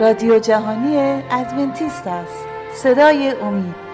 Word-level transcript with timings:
رادیو 0.00 0.38
جهانی 0.38 0.96
ادونتیست 1.30 2.06
است. 2.06 2.44
صدای 2.74 3.30
امید. 3.42 3.86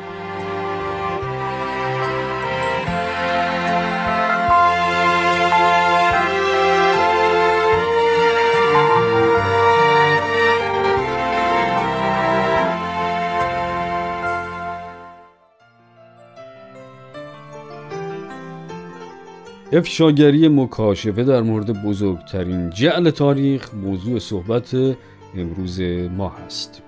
افشاگری 19.73 20.49
مکاشفه 20.49 21.25
در 21.25 21.43
مورد 21.43 21.83
بزرگترین 21.83 22.71
جعل 22.71 23.11
تاریخ 23.11 23.75
موضوع 23.75 24.19
صحبت 24.19 24.75
امروز 25.37 25.81
ما 26.17 26.29
هست. 26.29 26.83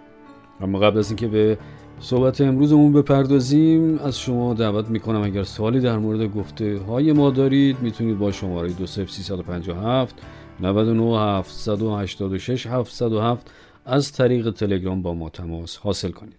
اما 0.61 0.79
قبل 0.79 0.99
از 0.99 1.11
اینکه 1.11 1.29
به 1.29 1.59
صحبت 2.01 2.41
امروزمون 2.41 2.93
بپردازیم 2.93 3.99
از 3.99 4.19
شما 4.19 4.55
دعوت 4.55 4.89
می‌کنم 4.89 5.23
اگر 5.23 5.43
سوالی 5.43 5.81
در 5.81 5.99
مورد 5.99 6.35
گفته 6.35 6.79
های 6.79 7.13
ما 7.13 7.31
دارید 7.31 7.81
می‌تونید 7.83 8.19
با 8.19 8.33
شماره 8.33 8.69
20357 8.69 10.15
99 10.61 11.19
786 11.19 12.67
707 12.67 13.51
از 13.85 14.13
طریق 14.13 14.51
تلگرام 14.51 15.03
با 15.03 15.15
ما 15.15 15.29
تماس 15.31 15.77
حاصل 15.77 16.11
کنید. 16.11 16.39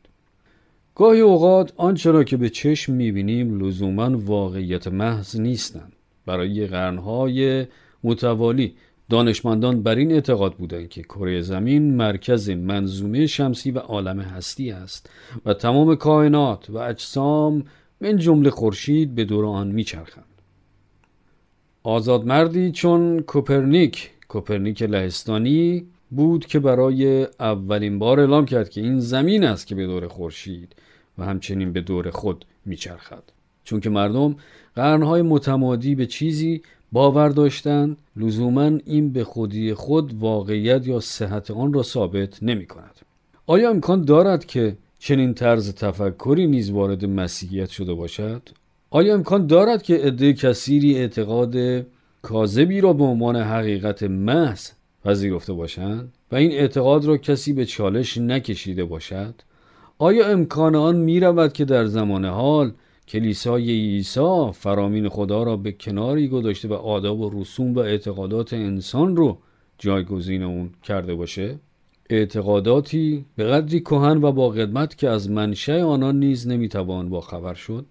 گاهی 0.95 1.19
اوقات 1.19 1.73
آنچه 1.77 2.11
را 2.11 2.23
که 2.23 2.37
به 2.37 2.49
چشم 2.49 2.93
می‌بینیم 2.93 3.59
لزوما 3.59 4.17
واقعیت 4.17 4.87
محض 4.87 5.39
نیستند. 5.39 5.93
برای 6.25 6.67
قرنهای 6.67 7.65
متوالی 8.03 8.73
دانشمندان 9.09 9.83
بر 9.83 9.95
این 9.95 10.11
اعتقاد 10.11 10.53
بودند 10.53 10.89
که 10.89 11.01
کره 11.03 11.41
زمین 11.41 11.95
مرکز 11.95 12.49
منظومه 12.49 13.27
شمسی 13.27 13.71
و 13.71 13.79
عالم 13.79 14.19
هستی 14.19 14.71
است 14.71 15.09
و 15.45 15.53
تمام 15.53 15.95
کائنات 15.95 16.69
و 16.69 16.77
اجسام 16.77 17.63
من 18.01 18.17
جمله 18.17 18.49
خورشید 18.49 19.15
به 19.15 19.25
دور 19.25 19.45
آن 19.45 19.67
میچرخند. 19.67 20.25
آزاد 21.83 22.25
مردی 22.25 22.71
چون 22.71 23.19
کوپرنیک 23.19 24.11
کوپرنیک 24.27 24.81
لهستانی 24.81 25.85
بود 26.11 26.45
که 26.45 26.59
برای 26.59 27.27
اولین 27.39 27.99
بار 27.99 28.19
اعلام 28.19 28.45
کرد 28.45 28.69
که 28.69 28.81
این 28.81 28.99
زمین 28.99 29.43
است 29.43 29.67
که 29.67 29.75
به 29.75 29.85
دور 29.87 30.07
خورشید 30.07 30.75
و 31.17 31.25
همچنین 31.25 31.73
به 31.73 31.81
دور 31.81 32.09
خود 32.09 32.45
میچرخد. 32.65 33.23
چون 33.63 33.79
که 33.79 33.89
مردم 33.89 34.35
قرنهای 34.75 35.21
متمادی 35.21 35.95
به 35.95 36.05
چیزی 36.05 36.61
باور 36.95 37.29
داشتند 37.29 37.97
لزوما 38.15 38.71
این 38.85 39.13
به 39.13 39.23
خودی 39.23 39.73
خود 39.73 40.13
واقعیت 40.19 40.87
یا 40.87 40.99
صحت 40.99 41.51
آن 41.51 41.73
را 41.73 41.83
ثابت 41.83 42.43
نمی 42.43 42.65
کند. 42.65 42.95
آیا 43.47 43.69
امکان 43.69 44.05
دارد 44.05 44.45
که 44.45 44.77
چنین 44.99 45.33
طرز 45.33 45.73
تفکری 45.73 46.47
نیز 46.47 46.69
وارد 46.69 47.05
مسیحیت 47.05 47.69
شده 47.69 47.93
باشد؟ 47.93 48.41
آیا 48.89 49.13
امکان 49.13 49.47
دارد 49.47 49.83
که 49.83 49.95
عده 49.95 50.33
کثیری 50.33 50.95
اعتقاد 50.95 51.55
کاذبی 52.21 52.81
را 52.81 52.93
به 52.93 53.03
عنوان 53.03 53.35
حقیقت 53.35 54.03
محض 54.03 54.69
پذیرفته 55.05 55.53
باشند 55.53 56.13
و 56.31 56.35
این 56.35 56.51
اعتقاد 56.51 57.05
را 57.05 57.17
کسی 57.17 57.53
به 57.53 57.65
چالش 57.65 58.17
نکشیده 58.17 58.85
باشد؟ 58.85 59.35
آیا 59.97 60.27
امکان 60.27 60.75
آن 60.75 60.95
می 60.95 61.19
رود 61.19 61.53
که 61.53 61.65
در 61.65 61.85
زمان 61.85 62.25
حال 62.25 62.71
کلیسای 63.07 63.71
عیسی 63.71 64.51
فرامین 64.53 65.09
خدا 65.09 65.43
را 65.43 65.57
به 65.57 65.71
کناری 65.71 66.27
گذاشته 66.27 66.67
و 66.67 66.73
آداب 66.73 67.19
و 67.19 67.41
رسوم 67.41 67.73
و 67.73 67.79
اعتقادات 67.79 68.53
انسان 68.53 69.15
رو 69.15 69.37
جایگزین 69.77 70.43
اون 70.43 70.69
کرده 70.83 71.15
باشه. 71.15 71.59
اعتقاداتی 72.09 73.25
به 73.35 73.43
قدری 73.43 73.79
کهن 73.79 74.17
و 74.23 74.31
با 74.31 74.49
قدمت 74.49 74.97
که 74.97 75.09
از 75.09 75.29
منشأ 75.29 75.83
آنان 75.83 76.19
نیز 76.19 76.47
نمی‌توان 76.47 77.09
با 77.09 77.21
خبر 77.21 77.53
شد. 77.53 77.85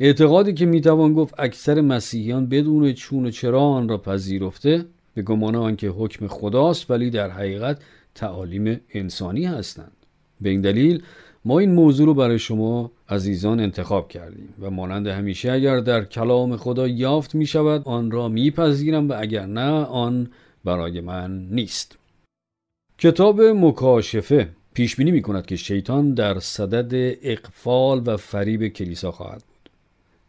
اعتقادی 0.00 0.54
که 0.54 0.66
می‌توان 0.66 1.14
گفت 1.14 1.34
اکثر 1.38 1.80
مسیحیان 1.80 2.46
بدون 2.46 2.92
چون 2.92 3.26
و 3.26 3.30
چرا 3.30 3.60
آن 3.60 3.88
را 3.88 3.98
پذیرفته 3.98 4.84
به 5.14 5.22
گمان 5.22 5.54
آنکه 5.54 5.88
حکم 5.88 6.26
خداست 6.26 6.90
ولی 6.90 7.10
در 7.10 7.30
حقیقت 7.30 7.82
تعالیم 8.14 8.80
انسانی 8.94 9.44
هستند. 9.44 9.92
به 10.40 10.50
این 10.50 10.60
دلیل 10.60 11.02
ما 11.44 11.58
این 11.58 11.74
موضوع 11.74 12.06
رو 12.06 12.14
برای 12.14 12.38
شما 12.38 12.90
عزیزان 13.08 13.60
انتخاب 13.60 14.08
کردیم 14.08 14.54
و 14.60 14.70
مانند 14.70 15.06
همیشه 15.06 15.52
اگر 15.52 15.80
در 15.80 16.04
کلام 16.04 16.56
خدا 16.56 16.88
یافت 16.88 17.34
می 17.34 17.46
شود 17.46 17.82
آن 17.84 18.10
را 18.10 18.28
میپذیرم 18.28 19.08
و 19.08 19.14
اگر 19.18 19.46
نه 19.46 19.70
آن 19.84 20.30
برای 20.64 21.00
من 21.00 21.46
نیست. 21.50 21.98
کتاب 22.98 23.40
مکاشفه 23.40 24.48
پیش 24.74 24.96
بینی 24.96 25.10
می 25.10 25.22
کند 25.22 25.46
که 25.46 25.56
شیطان 25.56 26.14
در 26.14 26.38
صدد 26.38 27.16
اقفال 27.22 28.02
و 28.06 28.16
فریب 28.16 28.68
کلیسا 28.68 29.12
خواهد 29.12 29.42
بود. 29.48 29.70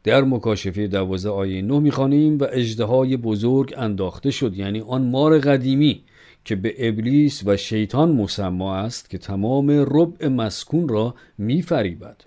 در 0.04 0.22
مکاشفه 0.22 0.88
دوازه 0.88 1.30
آیه 1.30 1.62
نه 1.62 1.80
می‌خوانیم 1.80 2.38
و 2.38 2.46
اجدهای 2.52 3.18
بزرگ 3.18 3.74
انداخته 3.78 4.32
شد 4.32 4.58
یعنی 4.58 4.82
آن 4.82 5.08
مار 5.08 5.40
قدیمی 5.40 6.02
که 6.46 6.56
به 6.56 6.90
ابلیس 6.90 7.44
و 7.46 7.58
شیطان 7.58 8.12
مسما 8.12 8.76
است 8.76 9.10
که 9.10 9.18
تمام 9.18 9.72
ربع 9.72 10.28
مسکون 10.28 10.88
را 10.88 11.16
میفریبد. 11.38 12.18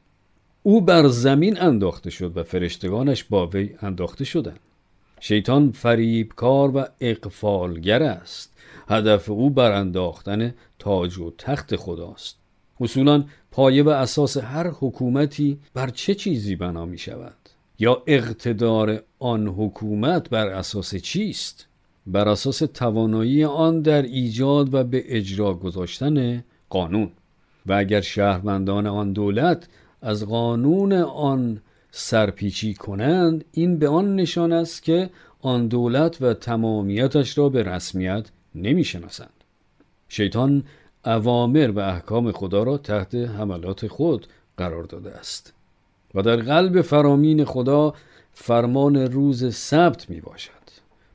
او 0.62 0.80
بر 0.80 1.08
زمین 1.08 1.60
انداخته 1.60 2.10
شد 2.10 2.36
و 2.36 2.42
فرشتگانش 2.42 3.24
با 3.24 3.46
وی 3.46 3.70
انداخته 3.82 4.24
شدند. 4.24 4.60
شیطان 5.20 5.70
فریبکار 5.70 6.76
و 6.76 6.84
اقفالگر 7.00 8.02
است. 8.02 8.52
هدف 8.88 9.30
او 9.30 9.50
بر 9.50 9.72
انداختن 9.72 10.54
تاج 10.78 11.18
و 11.18 11.32
تخت 11.38 11.76
خداست. 11.76 12.36
اصولا 12.80 13.24
پایه 13.50 13.82
و 13.82 13.88
اساس 13.88 14.36
هر 14.36 14.68
حکومتی 14.68 15.58
بر 15.74 15.88
چه 15.90 16.14
چیزی 16.14 16.56
بنا 16.56 16.86
می 16.86 16.98
شود 16.98 17.36
یا 17.78 18.02
اقتدار 18.06 19.02
آن 19.18 19.48
حکومت 19.48 20.30
بر 20.30 20.48
اساس 20.48 20.94
چیست؟ 20.94 21.66
بر 22.06 22.28
اساس 22.28 22.58
توانایی 22.58 23.44
آن 23.44 23.82
در 23.82 24.02
ایجاد 24.02 24.74
و 24.74 24.84
به 24.84 25.04
اجرا 25.16 25.54
گذاشتن 25.54 26.44
قانون. 26.68 27.10
و 27.66 27.72
اگر 27.72 28.00
شهروندان 28.00 28.86
آن 28.86 29.12
دولت 29.12 29.68
از 30.02 30.26
قانون 30.26 30.92
آن 31.02 31.60
سرپیچی 31.90 32.74
کنند 32.74 33.44
این 33.52 33.78
به 33.78 33.88
آن 33.88 34.16
نشان 34.16 34.52
است 34.52 34.82
که 34.82 35.10
آن 35.40 35.68
دولت 35.68 36.22
و 36.22 36.34
تمامیتش 36.34 37.38
را 37.38 37.48
به 37.48 37.62
رسمیت 37.62 38.28
نمی‌شناسند. 38.54 39.30
شیطان 40.08 40.64
اوامر 41.04 41.70
و 41.70 41.78
احکام 41.78 42.32
خدا 42.32 42.62
را 42.62 42.78
تحت 42.78 43.14
حملات 43.14 43.86
خود 43.86 44.26
قرار 44.56 44.84
داده 44.84 45.12
است. 45.12 45.52
و 46.14 46.22
در 46.22 46.36
قلب 46.36 46.80
فرامین 46.80 47.44
خدا 47.44 47.94
فرمان 48.32 48.96
روز 48.96 49.54
سبت 49.54 50.10
می 50.10 50.20
باشد 50.20 50.55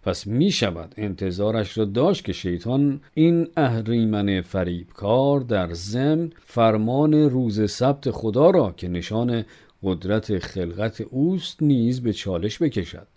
پس 0.03 0.27
می 0.27 0.51
شود 0.51 0.93
انتظارش 0.97 1.77
را 1.77 1.85
داشت 1.85 2.25
که 2.25 2.33
شیطان 2.33 3.01
این 3.13 3.47
اهریمن 3.57 4.41
فریبکار 4.41 5.39
در 5.39 5.73
ضمن 5.73 6.31
فرمان 6.45 7.13
روز 7.13 7.71
سبت 7.71 8.11
خدا 8.11 8.49
را 8.49 8.73
که 8.77 8.87
نشان 8.87 9.45
قدرت 9.83 10.39
خلقت 10.39 11.01
اوست 11.01 11.63
نیز 11.63 12.01
به 12.01 12.13
چالش 12.13 12.61
بکشد. 12.61 13.07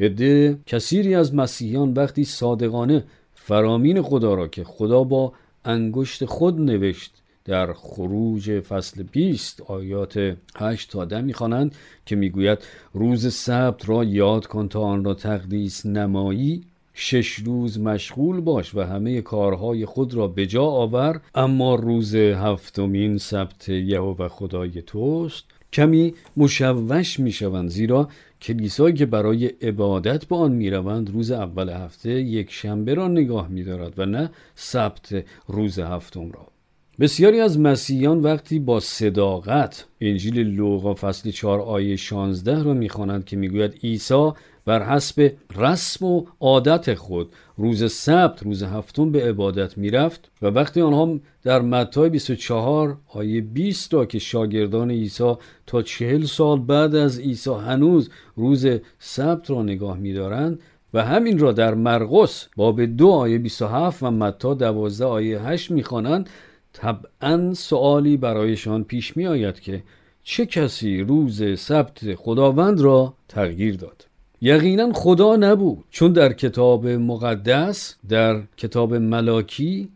عده 0.00 0.58
کثیری 0.66 1.14
از 1.14 1.34
مسیحیان 1.34 1.92
وقتی 1.92 2.24
صادقانه 2.24 3.04
فرامین 3.34 4.02
خدا 4.02 4.34
را 4.34 4.48
که 4.48 4.64
خدا 4.64 5.04
با 5.04 5.32
انگشت 5.64 6.24
خود 6.24 6.60
نوشت 6.60 7.22
در 7.44 7.72
خروج 7.72 8.60
فصل 8.60 9.02
20 9.02 9.60
آیات 9.60 10.36
8 10.56 10.90
تا 10.90 11.04
10 11.04 11.20
می‌خوانند 11.20 11.74
که 12.06 12.16
می‌گوید 12.16 12.58
روز 12.92 13.34
سبت 13.34 13.88
را 13.88 14.04
یاد 14.04 14.46
کن 14.46 14.68
تا 14.68 14.80
آن 14.80 15.04
را 15.04 15.14
تقدیس 15.14 15.86
نمایی 15.86 16.62
شش 16.94 17.34
روز 17.34 17.80
مشغول 17.80 18.40
باش 18.40 18.74
و 18.74 18.80
همه 18.80 19.20
کارهای 19.20 19.86
خود 19.86 20.14
را 20.14 20.28
به 20.28 20.46
جا 20.46 20.64
آور. 20.64 21.20
اما 21.34 21.74
روز 21.74 22.14
هفتمین 22.14 23.18
سبت 23.18 23.68
یهوه 23.68 24.28
خدای 24.28 24.82
توست. 24.82 25.44
کمی 25.72 26.14
مشوش 26.36 27.20
می‌شوند 27.20 27.68
زیرا 27.68 28.08
کلیسایی 28.42 28.94
که 28.94 29.06
برای 29.06 29.46
عبادت 29.46 30.24
به 30.24 30.36
آن 30.36 30.52
می‌روند 30.52 31.10
روز 31.10 31.30
اول 31.30 31.68
هفته 31.68 32.10
یک 32.10 32.50
شنبه 32.50 32.94
را 32.94 33.08
نگاه 33.08 33.48
میدارد 33.48 33.98
و 33.98 34.06
نه 34.06 34.30
سبت 34.54 35.24
روز 35.48 35.78
هفتم 35.78 36.30
را. 36.30 36.53
بسیاری 37.00 37.40
از 37.40 37.60
مسیحیان 37.60 38.20
وقتی 38.20 38.58
با 38.58 38.80
صداقت 38.80 39.86
انجیل 40.00 40.38
لوقا 40.38 40.94
فصل 40.94 41.30
4 41.30 41.60
آیه 41.60 41.96
16 41.96 42.62
را 42.62 42.74
می‌خوانند 42.74 43.24
که 43.24 43.36
می‌گوید 43.36 43.74
عیسی 43.84 44.30
بر 44.64 44.82
حسب 44.82 45.32
رسم 45.56 46.06
و 46.06 46.24
عادت 46.40 46.94
خود 46.94 47.32
روز 47.56 47.92
سبت 47.92 48.42
روز 48.42 48.62
هفتم 48.62 49.12
به 49.12 49.28
عبادت 49.28 49.78
می‌رفت 49.78 50.30
و 50.42 50.46
وقتی 50.46 50.80
آنها 50.80 51.18
در 51.42 51.60
متی 51.60 52.08
24 52.08 52.98
آیه 53.08 53.40
20 53.40 53.94
را 53.94 54.06
که 54.06 54.18
شاگردان 54.18 54.90
عیسی 54.90 55.34
تا 55.66 55.82
چهل 55.82 56.24
سال 56.24 56.60
بعد 56.60 56.94
از 56.94 57.18
عیسی 57.18 57.50
هنوز 57.50 58.10
روز 58.36 58.66
سبت 58.98 59.50
را 59.50 59.62
نگاه 59.62 59.98
میدارند 59.98 60.60
و 60.94 61.04
همین 61.04 61.38
را 61.38 61.52
در 61.52 61.74
مرقس 61.74 62.48
باب 62.56 62.84
دو 62.84 63.08
آیه 63.08 63.38
27 63.38 64.02
و 64.02 64.10
متا 64.10 64.54
12 64.54 65.04
آیه 65.04 65.40
8 65.40 65.70
می‌خوانند 65.70 66.28
طبعا 66.74 67.54
سوالی 67.54 68.16
برایشان 68.16 68.84
پیش 68.84 69.16
می 69.16 69.26
آید 69.26 69.60
که 69.60 69.82
چه 70.22 70.46
کسی 70.46 71.00
روز 71.00 71.58
سبت 71.60 72.14
خداوند 72.14 72.80
را 72.80 73.14
تغییر 73.28 73.76
داد؟ 73.76 74.06
یقینا 74.40 74.92
خدا 74.92 75.36
نبود 75.36 75.84
چون 75.90 76.12
در 76.12 76.32
کتاب 76.32 76.86
مقدس 76.86 77.96
در 78.08 78.42
کتاب 78.56 78.94
ملاکی 78.94 79.88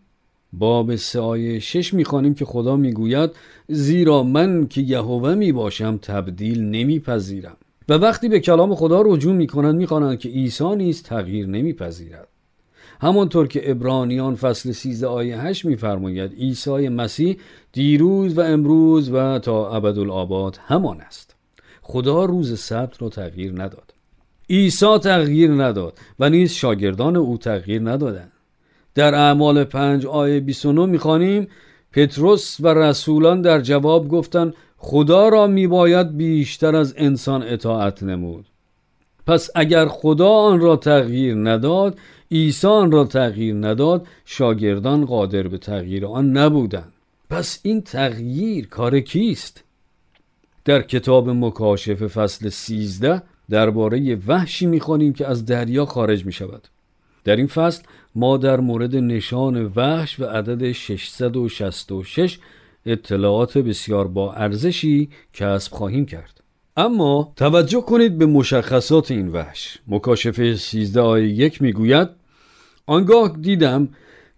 باب 0.52 0.92
آیه 1.20 1.58
شش 1.58 1.94
می‌خوانیم 1.94 2.34
که 2.34 2.44
خدا 2.44 2.76
می‌گوید 2.76 3.30
زیرا 3.68 4.22
من 4.22 4.66
که 4.66 4.80
یهوه 4.80 5.34
می 5.34 5.52
باشم 5.52 5.98
تبدیل 6.02 6.64
نمیپذیرم. 6.64 7.56
و 7.88 7.92
وقتی 7.92 8.28
به 8.28 8.40
کلام 8.40 8.74
خدا 8.74 9.02
رجوع 9.02 9.34
می‌کنند 9.34 9.74
می‌خوانند 9.74 10.18
که 10.18 10.28
عیسی 10.28 10.76
نیز 10.76 11.02
تغییر 11.02 11.46
نمیپذیرد. 11.46 12.28
همانطور 13.00 13.48
که 13.48 13.70
ابرانیان 13.70 14.34
فصل 14.34 14.72
13 14.72 15.06
آیه 15.06 15.38
8 15.38 15.64
میفرماید 15.64 16.32
عیسی 16.32 16.88
مسیح 16.88 17.36
دیروز 17.72 18.38
و 18.38 18.40
امروز 18.40 19.10
و 19.12 19.38
تا 19.38 19.70
ابدالآباد 19.76 20.58
همان 20.66 21.00
است. 21.00 21.36
خدا 21.82 22.24
روز 22.24 22.60
سبت 22.60 23.02
را 23.02 23.08
تغییر 23.08 23.52
نداد. 23.52 23.94
عیسی 24.50 24.98
تغییر 24.98 25.50
نداد 25.50 25.98
و 26.18 26.30
نیز 26.30 26.52
شاگردان 26.52 27.16
او 27.16 27.38
تغییر 27.38 27.90
ندادند. 27.90 28.32
در 28.94 29.14
اعمال 29.14 29.64
پنج 29.64 30.06
آیه 30.06 30.40
29 30.40 30.86
می‌خوانیم 30.86 31.48
پتروس 31.92 32.56
و 32.60 32.68
رسولان 32.68 33.42
در 33.42 33.60
جواب 33.60 34.08
گفتند 34.08 34.54
خدا 34.76 35.28
را 35.28 35.46
میباید 35.46 36.16
بیشتر 36.16 36.76
از 36.76 36.94
انسان 36.96 37.42
اطاعت 37.42 38.02
نمود. 38.02 38.46
پس 39.26 39.50
اگر 39.54 39.86
خدا 39.86 40.28
آن 40.28 40.60
را 40.60 40.76
تغییر 40.76 41.34
نداد 41.34 41.98
عیسی 42.30 42.66
آن 42.66 42.92
را 42.92 43.04
تغییر 43.04 43.54
نداد 43.54 44.06
شاگردان 44.24 45.04
قادر 45.04 45.48
به 45.48 45.58
تغییر 45.58 46.06
آن 46.06 46.30
نبودند. 46.30 46.92
پس 47.30 47.60
این 47.62 47.82
تغییر 47.82 48.66
کار 48.66 49.00
کیست؟ 49.00 49.64
در 50.64 50.82
کتاب 50.82 51.30
مکاشفه 51.30 52.06
فصل 52.06 52.48
13 52.48 53.22
درباره 53.50 54.18
وحشی 54.26 54.66
می‌خوانیم 54.66 55.12
که 55.12 55.26
از 55.26 55.46
دریا 55.46 55.86
خارج 55.86 56.26
می 56.26 56.32
شود 56.32 56.68
در 57.24 57.36
این 57.36 57.46
فصل 57.46 57.82
ما 58.14 58.36
در 58.36 58.60
مورد 58.60 58.96
نشان 58.96 59.72
وحش 59.76 60.20
و 60.20 60.24
عدد 60.24 60.72
666 60.72 62.38
اطلاعات 62.86 63.58
بسیار 63.58 64.08
با 64.08 64.32
ارزشی 64.32 65.08
کسب 65.34 65.72
خواهیم 65.72 66.06
کرد. 66.06 66.40
اما 66.76 67.32
توجه 67.36 67.80
کنید 67.80 68.18
به 68.18 68.26
مشخصات 68.26 69.10
این 69.10 69.28
وحش. 69.28 69.78
مکاشفه 69.88 70.56
13 70.56 71.00
آیه 71.00 71.28
یک 71.28 71.62
می‌گوید 71.62 72.08
آنگاه 72.88 73.36
دیدم 73.40 73.88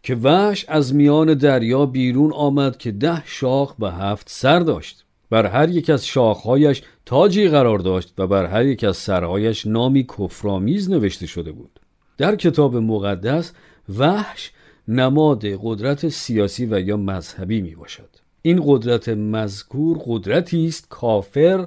که 0.03 0.15
وحش 0.15 0.65
از 0.69 0.95
میان 0.95 1.35
دریا 1.35 1.87
بیرون 1.87 2.33
آمد 2.33 2.77
که 2.77 2.91
ده 2.91 3.23
شاخ 3.27 3.75
و 3.79 3.91
هفت 3.91 4.29
سر 4.31 4.61
داشت. 4.61 5.05
بر 5.31 5.47
هر 5.47 5.69
یک 5.69 5.91
از 5.91 6.07
شاخهایش 6.07 6.83
تاجی 7.07 7.49
قرار 7.49 7.79
داشت 7.79 8.15
و 8.19 8.27
بر 8.27 8.47
هر 8.47 8.67
یک 8.67 8.85
از 8.85 8.97
سرهایش 8.97 9.67
نامی 9.67 10.07
کفرآمیز 10.19 10.91
نوشته 10.91 11.27
شده 11.27 11.53
بود. 11.53 11.81
در 12.19 12.37
کتاب 12.37 12.77
مقدس 12.77 13.53
وحش 13.99 14.53
نماد 14.89 15.45
قدرت 15.63 16.09
سیاسی 16.09 16.67
و 16.67 16.81
یا 16.81 16.97
مذهبی 16.97 17.63
می 17.63 17.75
باشد 17.75 18.09
این 18.43 18.63
قدرت 18.67 19.09
مذکور 19.09 19.99
قدرتی 20.07 20.67
است 20.67 20.87
کافر 20.89 21.67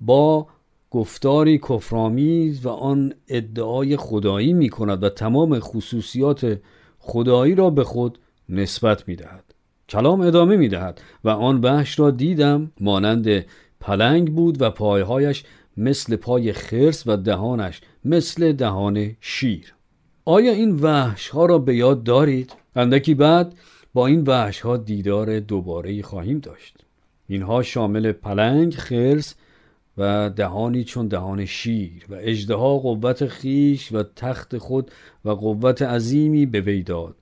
با 0.00 0.46
گفتاری 0.90 1.58
کفرآمیز 1.58 2.66
و 2.66 2.68
آن 2.68 3.12
ادعای 3.28 3.96
خدایی 3.96 4.52
می 4.52 4.68
کند 4.68 5.02
و 5.02 5.08
تمام 5.08 5.58
خصوصیات 5.60 6.58
خدایی 6.98 7.54
را 7.54 7.70
به 7.70 7.84
خود 7.84 8.18
نسبت 8.48 9.08
می 9.08 9.16
دهد. 9.16 9.44
کلام 9.88 10.20
ادامه 10.20 10.56
می 10.56 10.68
دهد 10.68 11.00
و 11.24 11.28
آن 11.28 11.60
وحش 11.60 11.98
را 11.98 12.10
دیدم 12.10 12.72
مانند 12.80 13.44
پلنگ 13.80 14.34
بود 14.34 14.62
و 14.62 14.70
پایهایش 14.70 15.44
مثل 15.76 16.16
پای 16.16 16.52
خرس 16.52 17.06
و 17.06 17.16
دهانش 17.16 17.80
مثل 18.04 18.52
دهان 18.52 19.16
شیر 19.20 19.74
آیا 20.24 20.52
این 20.52 20.76
وحش 20.76 21.28
ها 21.28 21.46
را 21.46 21.58
به 21.58 21.76
یاد 21.76 22.02
دارید؟ 22.02 22.52
اندکی 22.76 23.14
بعد 23.14 23.54
با 23.94 24.06
این 24.06 24.22
وحش 24.26 24.60
ها 24.60 24.76
دیدار 24.76 25.40
دوباره 25.40 26.02
خواهیم 26.02 26.38
داشت 26.38 26.78
اینها 27.28 27.62
شامل 27.62 28.12
پلنگ، 28.12 28.74
خرس 28.74 29.34
و 29.98 30.30
دهانی 30.30 30.84
چون 30.84 31.08
دهان 31.08 31.44
شیر 31.44 32.06
و 32.08 32.14
اجدها 32.20 32.78
قوت 32.78 33.26
خیش 33.26 33.92
و 33.92 34.02
تخت 34.16 34.58
خود 34.58 34.90
و 35.24 35.30
قوت 35.30 35.82
عظیمی 35.82 36.46
به 36.46 36.60
وی 36.60 36.82
داد 36.82 37.16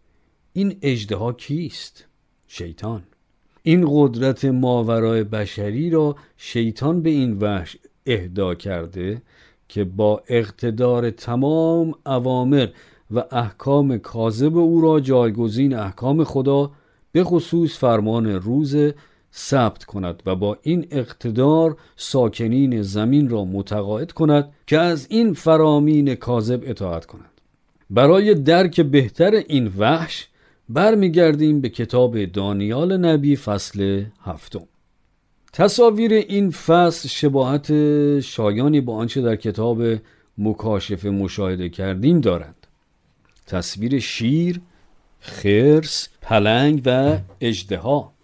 این 0.53 0.77
اجدها 0.83 1.33
کیست؟ 1.33 2.07
شیطان 2.47 3.03
این 3.63 3.87
قدرت 3.91 4.45
ماورای 4.45 5.25
بشری 5.25 5.91
را 5.91 6.17
شیطان 6.37 7.03
به 7.03 7.11
این 7.11 7.39
وحش 7.39 7.77
اهدا 8.07 8.55
کرده 8.55 9.23
که 9.69 9.85
با 9.85 10.23
اقتدار 10.29 11.11
تمام 11.11 11.95
اوامر 12.07 12.69
و 13.11 13.25
احکام 13.31 13.99
کاذب 13.99 14.57
او 14.57 14.81
را 14.81 15.01
جایگزین 15.01 15.75
احکام 15.75 16.25
خدا 16.25 16.71
به 17.13 17.25
خصوص 17.25 17.79
فرمان 17.79 18.27
روز 18.27 18.77
ثبت 19.37 19.85
کند 19.85 20.23
و 20.27 20.35
با 20.35 20.59
این 20.63 20.87
اقتدار 20.91 21.77
ساکنین 21.97 22.83
زمین 22.83 23.29
را 23.29 23.45
متقاعد 23.45 24.13
کند 24.13 24.53
که 24.67 24.79
از 24.79 25.07
این 25.11 25.33
فرامین 25.35 26.15
کاذب 26.15 26.63
اطاعت 26.67 27.07
کنند. 27.07 27.41
برای 27.91 28.35
درک 28.35 28.81
بهتر 28.81 29.35
این 29.35 29.73
وحش 29.79 30.29
برمیگردیم 30.69 31.61
به 31.61 31.69
کتاب 31.69 32.25
دانیال 32.25 32.97
نبی 32.97 33.37
فصل 33.37 34.05
هفتم. 34.25 34.69
تصاویر 35.53 36.13
این 36.13 36.51
فصل 36.51 37.09
شباهت 37.09 37.71
شایانی 38.21 38.81
با 38.81 38.97
آنچه 38.97 39.23
در 39.23 39.37
کتاب 39.37 39.83
مکاشفه 40.39 41.11
مشاهده 41.11 41.69
کردیم 41.69 42.21
دارند. 42.21 42.67
تصویر 43.47 43.99
شیر، 43.99 44.61
خرس، 45.21 46.09
پلنگ 46.23 46.83
و 46.85 47.19
اجدها 47.41 48.16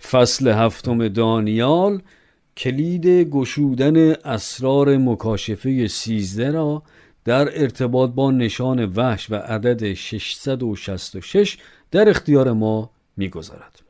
فصل 0.00 0.48
هفتم 0.48 1.08
دانیال 1.08 2.02
کلید 2.56 3.06
گشودن 3.06 4.12
اسرار 4.12 4.96
مکاشفه 4.96 5.88
سیزده 5.88 6.50
را 6.50 6.82
در 7.24 7.62
ارتباط 7.62 8.10
با 8.10 8.30
نشان 8.30 8.84
وحش 8.84 9.30
و 9.30 9.34
عدد 9.34 9.92
666 9.92 11.58
در 11.90 12.08
اختیار 12.08 12.52
ما 12.52 12.90
می‌گذارد. 13.16 13.82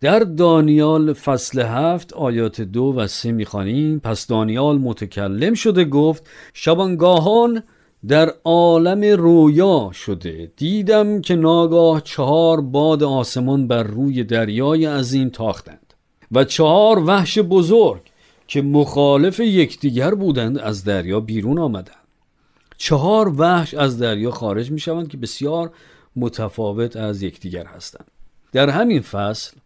در 0.00 0.18
دانیال 0.18 1.12
فصل 1.12 1.60
هفت 1.60 2.12
آیات 2.12 2.60
دو 2.60 2.94
و 2.96 3.06
سه 3.06 3.32
می‌خوانیم 3.32 3.98
پس 3.98 4.26
دانیال 4.26 4.78
متکلم 4.78 5.54
شده 5.54 5.84
گفت 5.84 6.28
شبانگاهان 6.54 7.62
در 8.06 8.34
عالم 8.44 9.04
رویا 9.04 9.90
شده. 9.92 10.52
دیدم 10.56 11.20
که 11.20 11.36
ناگاه 11.36 12.00
چهار 12.00 12.60
باد 12.60 13.02
آسمان 13.02 13.68
بر 13.68 13.82
روی 13.82 14.24
دریای 14.24 14.86
عظیم 14.86 15.28
تاختند 15.28 15.94
و 16.32 16.44
چهار 16.44 16.98
وحش 16.98 17.38
بزرگ 17.38 18.02
که 18.46 18.62
مخالف 18.62 19.40
یکدیگر 19.40 20.14
بودند 20.14 20.58
از 20.58 20.84
دریا 20.84 21.20
بیرون 21.20 21.58
آمدند. 21.58 21.94
چهار 22.76 23.40
وحش 23.40 23.74
از 23.74 23.98
دریا 23.98 24.30
خارج 24.30 24.70
می 24.70 24.78
شوند 24.78 25.08
که 25.08 25.16
بسیار 25.16 25.70
متفاوت 26.16 26.96
از 26.96 27.22
یکدیگر 27.22 27.66
هستند. 27.66 28.10
در 28.52 28.70
همین 28.70 29.00
فصل 29.00 29.56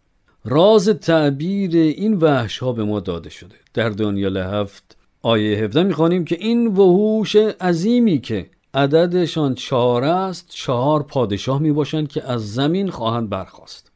راز 0.45 0.89
تعبیر 0.89 1.75
این 1.75 2.13
وحش 2.13 2.57
ها 2.57 2.71
به 2.71 2.83
ما 2.83 2.99
داده 2.99 3.29
شده. 3.29 3.55
در 3.73 3.89
دانیال 3.89 4.37
هفت 4.37 4.97
آیه 5.25 5.57
17 5.57 5.83
می‌خوانیم 5.83 6.25
که 6.25 6.37
این 6.39 6.67
وحوش 6.67 7.35
عظیمی 7.35 8.19
که 8.19 8.49
عددشان 8.73 9.55
چهار 9.55 10.03
است 10.03 10.49
چهار 10.49 11.03
پادشاه 11.03 11.59
می 11.61 11.71
باشند 11.71 12.07
که 12.07 12.31
از 12.31 12.53
زمین 12.53 12.89
خواهند 12.89 13.29
برخواست 13.29 13.91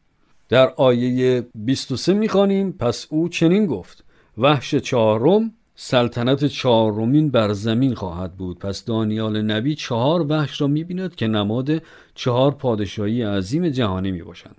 در 0.50 0.74
آیه 0.76 1.48
23 1.56 2.14
می‌خوانیم 2.14 2.72
پس 2.72 3.08
او 3.10 3.30
چنین 3.30 3.66
گفت 3.66 4.04
وحش 4.38 4.76
چهارم 4.76 5.54
سلطنت 5.76 6.46
چهارمین 6.46 7.30
بر 7.30 7.54
زمین 7.54 7.96
خواهد 7.96 8.38
بود. 8.38 8.60
پس 8.60 8.86
دانیال 8.86 9.42
نبی 9.42 9.76
چهار 9.76 10.26
وحش 10.30 10.62
را 10.62 10.68
می‌بیند 10.68 11.16
که 11.16 11.28
نماد 11.28 11.82
چهار 12.16 12.52
پادشاهی 12.52 13.24
عظیم 13.24 13.70
جهانی 13.70 14.12
می 14.12 14.24
باشند 14.24 14.56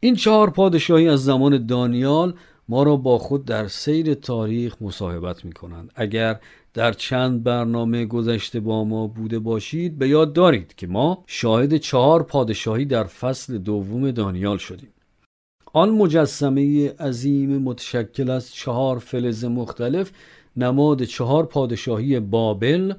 این 0.00 0.14
چهار 0.16 0.50
پادشاهی 0.50 1.08
از 1.08 1.24
زمان 1.24 1.66
دانیال 1.66 2.34
ما 2.70 2.82
را 2.82 2.96
با 2.96 3.18
خود 3.18 3.44
در 3.44 3.68
سیر 3.68 4.14
تاریخ 4.14 4.76
مصاحبت 4.80 5.44
می 5.44 5.52
کنند 5.52 5.92
اگر 5.94 6.40
در 6.74 6.92
چند 6.92 7.42
برنامه 7.42 8.06
گذشته 8.06 8.60
با 8.60 8.84
ما 8.84 9.06
بوده 9.06 9.38
باشید 9.38 9.98
به 9.98 10.08
یاد 10.08 10.32
دارید 10.32 10.74
که 10.74 10.86
ما 10.86 11.24
شاهد 11.26 11.76
چهار 11.76 12.22
پادشاهی 12.22 12.84
در 12.84 13.04
فصل 13.04 13.58
دوم 13.58 14.10
دانیال 14.10 14.58
شدیم. 14.58 14.88
آن 15.72 15.90
مجسمه 15.90 16.90
عظیم 16.92 17.58
متشکل 17.58 18.30
از 18.30 18.52
چهار 18.54 18.98
فلز 18.98 19.44
مختلف 19.44 20.12
نماد 20.56 21.04
چهار 21.04 21.46
پادشاهی 21.46 22.20
بابل 22.20 22.94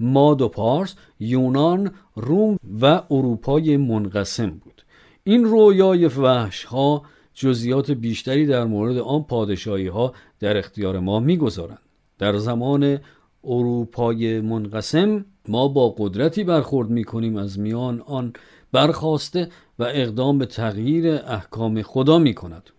ماد 0.00 0.42
و 0.42 0.48
پارس 0.48 0.94
یونان 1.20 1.90
روم 2.14 2.58
و 2.80 3.02
اروپای 3.10 3.76
منقسم 3.76 4.50
بود. 4.50 4.82
این 5.24 5.44
رویای 5.44 6.06
وحش 6.06 6.64
ها 6.64 7.02
جزیات 7.34 7.90
بیشتری 7.90 8.46
در 8.46 8.64
مورد 8.64 8.98
آن 8.98 9.22
پادشاهی 9.22 9.86
ها 9.86 10.14
در 10.40 10.56
اختیار 10.56 11.00
ما 11.00 11.20
می‌گذارند 11.20 11.78
در 12.18 12.36
زمان 12.36 12.98
اروپای 13.44 14.40
منقسم 14.40 15.24
ما 15.48 15.68
با 15.68 15.94
قدرتی 15.98 16.44
برخورد 16.44 16.90
می 16.90 17.04
کنیم 17.04 17.36
از 17.36 17.58
میان 17.58 18.00
آن 18.00 18.32
برخواسته 18.72 19.48
و 19.78 19.82
اقدام 19.82 20.38
به 20.38 20.46
تغییر 20.46 21.14
احکام 21.14 21.82
خدا 21.82 22.18
می 22.18 22.34
کند 22.34 22.70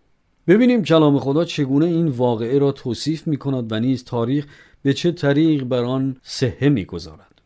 ببینیم 0.47 0.83
کلام 0.83 1.19
خدا 1.19 1.45
چگونه 1.45 1.85
این 1.85 2.07
واقعه 2.07 2.59
را 2.59 2.71
توصیف 2.71 3.27
می 3.27 3.37
کند 3.37 3.71
و 3.71 3.79
نیز 3.79 4.03
تاریخ 4.03 4.45
به 4.81 4.93
چه 4.93 5.11
طریق 5.11 5.63
بر 5.63 5.83
آن 5.83 6.17
صحه 6.23 6.69
می 6.69 6.85
گذارد. 6.85 7.41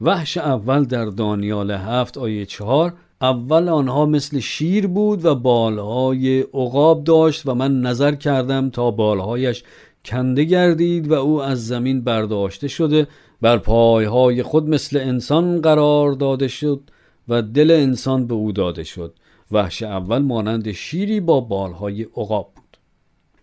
وحش 0.00 0.36
اول 0.36 0.84
در 0.84 1.04
دانیال 1.04 1.70
هفت 1.70 2.18
آیه 2.18 2.46
چهار 2.46 2.94
اول 3.22 3.68
آنها 3.68 4.06
مثل 4.06 4.38
شیر 4.38 4.86
بود 4.86 5.24
و 5.24 5.34
بالهای 5.34 6.40
عقاب 6.40 7.04
داشت 7.04 7.46
و 7.46 7.54
من 7.54 7.80
نظر 7.80 8.14
کردم 8.14 8.70
تا 8.70 8.90
بالهایش 8.90 9.64
کنده 10.04 10.44
گردید 10.44 11.10
و 11.10 11.14
او 11.14 11.42
از 11.42 11.66
زمین 11.66 12.04
برداشته 12.04 12.68
شده 12.68 13.06
بر 13.40 13.58
پایهای 13.58 14.42
خود 14.42 14.68
مثل 14.68 14.96
انسان 14.96 15.60
قرار 15.60 16.12
داده 16.12 16.48
شد 16.48 16.80
و 17.28 17.42
دل 17.42 17.70
انسان 17.70 18.26
به 18.26 18.34
او 18.34 18.52
داده 18.52 18.84
شد. 18.84 19.14
وحش 19.52 19.82
اول 19.82 20.18
مانند 20.18 20.72
شیری 20.72 21.20
با 21.20 21.40
بالهای 21.40 22.02
عقاب 22.02 22.52
بود. 22.54 22.76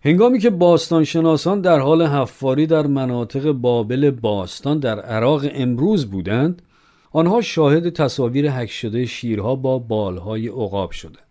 هنگامی 0.02 0.38
که 0.38 0.50
باستانشناسان 0.50 1.60
در 1.60 1.78
حال 1.78 2.02
حفاری 2.02 2.66
در 2.66 2.86
مناطق 2.86 3.52
بابل 3.52 4.10
باستان 4.10 4.78
در 4.78 5.00
عراق 5.00 5.46
امروز 5.52 6.10
بودند 6.10 6.62
آنها 7.18 7.40
شاهد 7.40 7.88
تصاویر 7.88 8.50
حک 8.50 8.70
شده 8.70 9.06
شیرها 9.06 9.56
با 9.56 9.78
بالهای 9.78 10.48
عقاب 10.48 10.90
شدند 10.90 11.26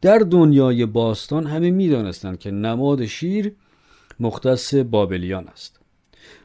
در 0.00 0.18
دنیای 0.18 0.86
باستان 0.86 1.46
همه 1.46 1.70
می‌دانستند 1.70 2.38
که 2.38 2.50
نماد 2.50 3.06
شیر 3.06 3.52
مختص 4.20 4.74
بابلیان 4.74 5.48
است 5.48 5.80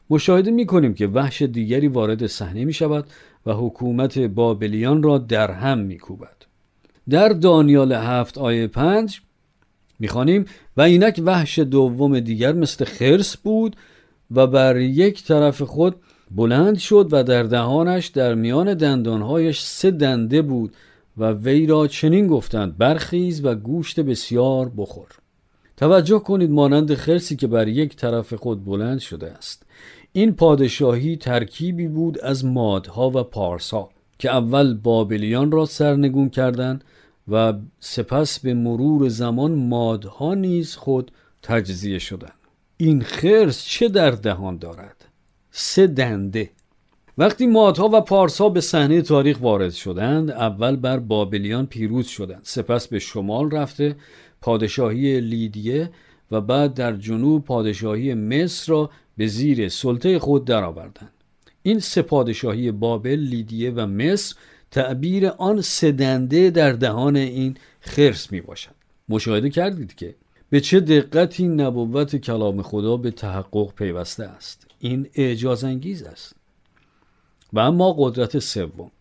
مشاهده 0.10 0.52
می 0.52 0.66
کنیم 0.66 0.94
که 0.94 1.08
وحش 1.08 1.42
دیگری 1.42 1.88
وارد 1.88 2.28
صحنه 2.28 2.66
می 2.66 2.74
شود 2.74 3.08
و 3.46 3.54
حکومت 3.54 4.20
بابلیان 4.20 5.04
را 5.04 5.18
در 5.18 5.52
هم 5.52 5.80
می 5.80 5.98
کوبد. 5.98 6.38
در 7.10 7.30
دانیال 7.30 7.92
هفت 7.92 8.38
آیه 8.38 8.68
پنج 8.68 9.22
می‌خوانیم 10.00 10.46
و 10.78 10.82
اینک 10.82 11.22
وحش 11.25 11.60
دوم 11.60 12.20
دیگر 12.20 12.54
مثل 12.54 12.86
خرس 12.86 13.38
بود 13.38 13.75
و 14.32 14.48
بر 14.48 14.78
یک 14.78 15.24
طرف 15.24 15.62
خود 15.62 15.96
بلند 16.36 16.78
شد 16.78 17.08
و 17.12 17.24
در 17.24 17.44
دهانش 17.44 18.08
در 18.08 18.34
میان 18.34 18.74
دندانهایش 18.74 19.62
سه 19.62 19.92
دنده 19.92 20.42
بود 20.42 20.74
و 21.18 21.32
وی 21.32 21.66
را 21.66 21.88
چنین 21.88 22.28
گفتند 22.28 22.78
برخیز 22.78 23.46
و 23.46 23.56
گوشت 23.56 24.00
بسیار 24.00 24.72
بخور. 24.78 25.08
توجه 25.78 26.20
کنید 26.20 26.52
مانند 26.52 26.94
خرسی 26.94 27.36
که 27.36 27.48
بر 27.48 27.68
یک 27.68 27.96
طرف 27.96 28.34
خود 28.34 28.66
بلند 28.66 29.00
شده 29.00 29.32
است. 29.32 29.63
این 30.12 30.36
پادشاهی 30.36 31.18
ترکیبی 31.18 31.88
بود 31.88 32.20
از 32.20 32.46
مادها 32.46 33.10
و 33.10 33.24
پارسا 33.24 33.90
که 34.20 34.32
اول 34.32 34.74
بابلیان 34.74 35.52
را 35.52 35.66
سرنگون 35.66 36.30
کردند 36.30 36.84
و 37.28 37.54
سپس 37.80 38.40
به 38.40 38.54
مرور 38.54 39.10
زمان 39.10 39.52
مادها 39.52 40.34
نیز 40.34 40.75
خود 40.75 41.12
تجزیه 41.42 42.00
شدند. 42.00 42.34
این 42.78 43.02
خرس 43.02 43.66
چه 43.66 43.90
در 43.90 44.12
دهان 44.12 44.58
دارد؟ 44.58 45.03
سه 45.56 45.88
دنده. 45.88 46.50
وقتی 47.18 47.48
مادها 47.48 47.90
و 47.94 48.02
پارسا 48.02 48.50
به 48.50 48.62
صحنه 48.62 49.02
تاریخ 49.02 49.38
وارد 49.42 49.72
شدند 49.72 50.32
اول 50.32 50.76
بر 50.76 51.00
بابلیان 51.00 51.66
پیروز 51.66 52.08
شدند. 52.08 52.42
سپس 52.44 52.88
به 52.88 53.00
شمال 53.00 53.52
رفته 53.52 53.96
پادشاهی 54.42 55.20
لیدیه 55.20 55.90
و 56.32 56.42
بعد 56.42 56.74
در 56.74 56.94
جنوب 56.96 57.46
پادشاهی 57.46 58.14
مصر 58.14 58.72
را 58.72 58.90
به 59.18 59.28
زیر 59.28 59.70
سلطه 59.70 60.20
خود 60.20 60.46
درآوردند. 60.46 61.14
این 61.64 61.80
سه 61.80 62.02
پادشاهی 62.02 62.72
بابل 62.72 63.20
لیدیه 63.20 63.72
و 63.72 63.86
مصر 63.86 64.36
تعبیر 64.72 65.28
آن 65.28 65.62
سدنده 65.62 66.50
در 66.50 66.72
دهان 66.72 67.16
این 67.16 67.58
خرس 67.80 68.32
می 68.32 68.42
باشد. 68.42 68.76
مشاهده 69.10 69.50
کردید 69.50 69.96
که 69.96 70.16
به 70.50 70.60
چه 70.60 70.80
دقتی 70.80 71.48
نبوت 71.48 72.16
کلام 72.16 72.62
خدا 72.62 72.98
به 72.98 73.12
تحقق 73.12 73.74
پیوسته 73.76 74.24
است. 74.24 74.73
این 74.84 75.10
اعجاز 75.16 75.63
انگیز 75.63 76.04
است. 76.04 76.36
و 77.54 77.60
اما 77.60 77.96
قدرت 77.98 78.40
سوم. 78.40 78.92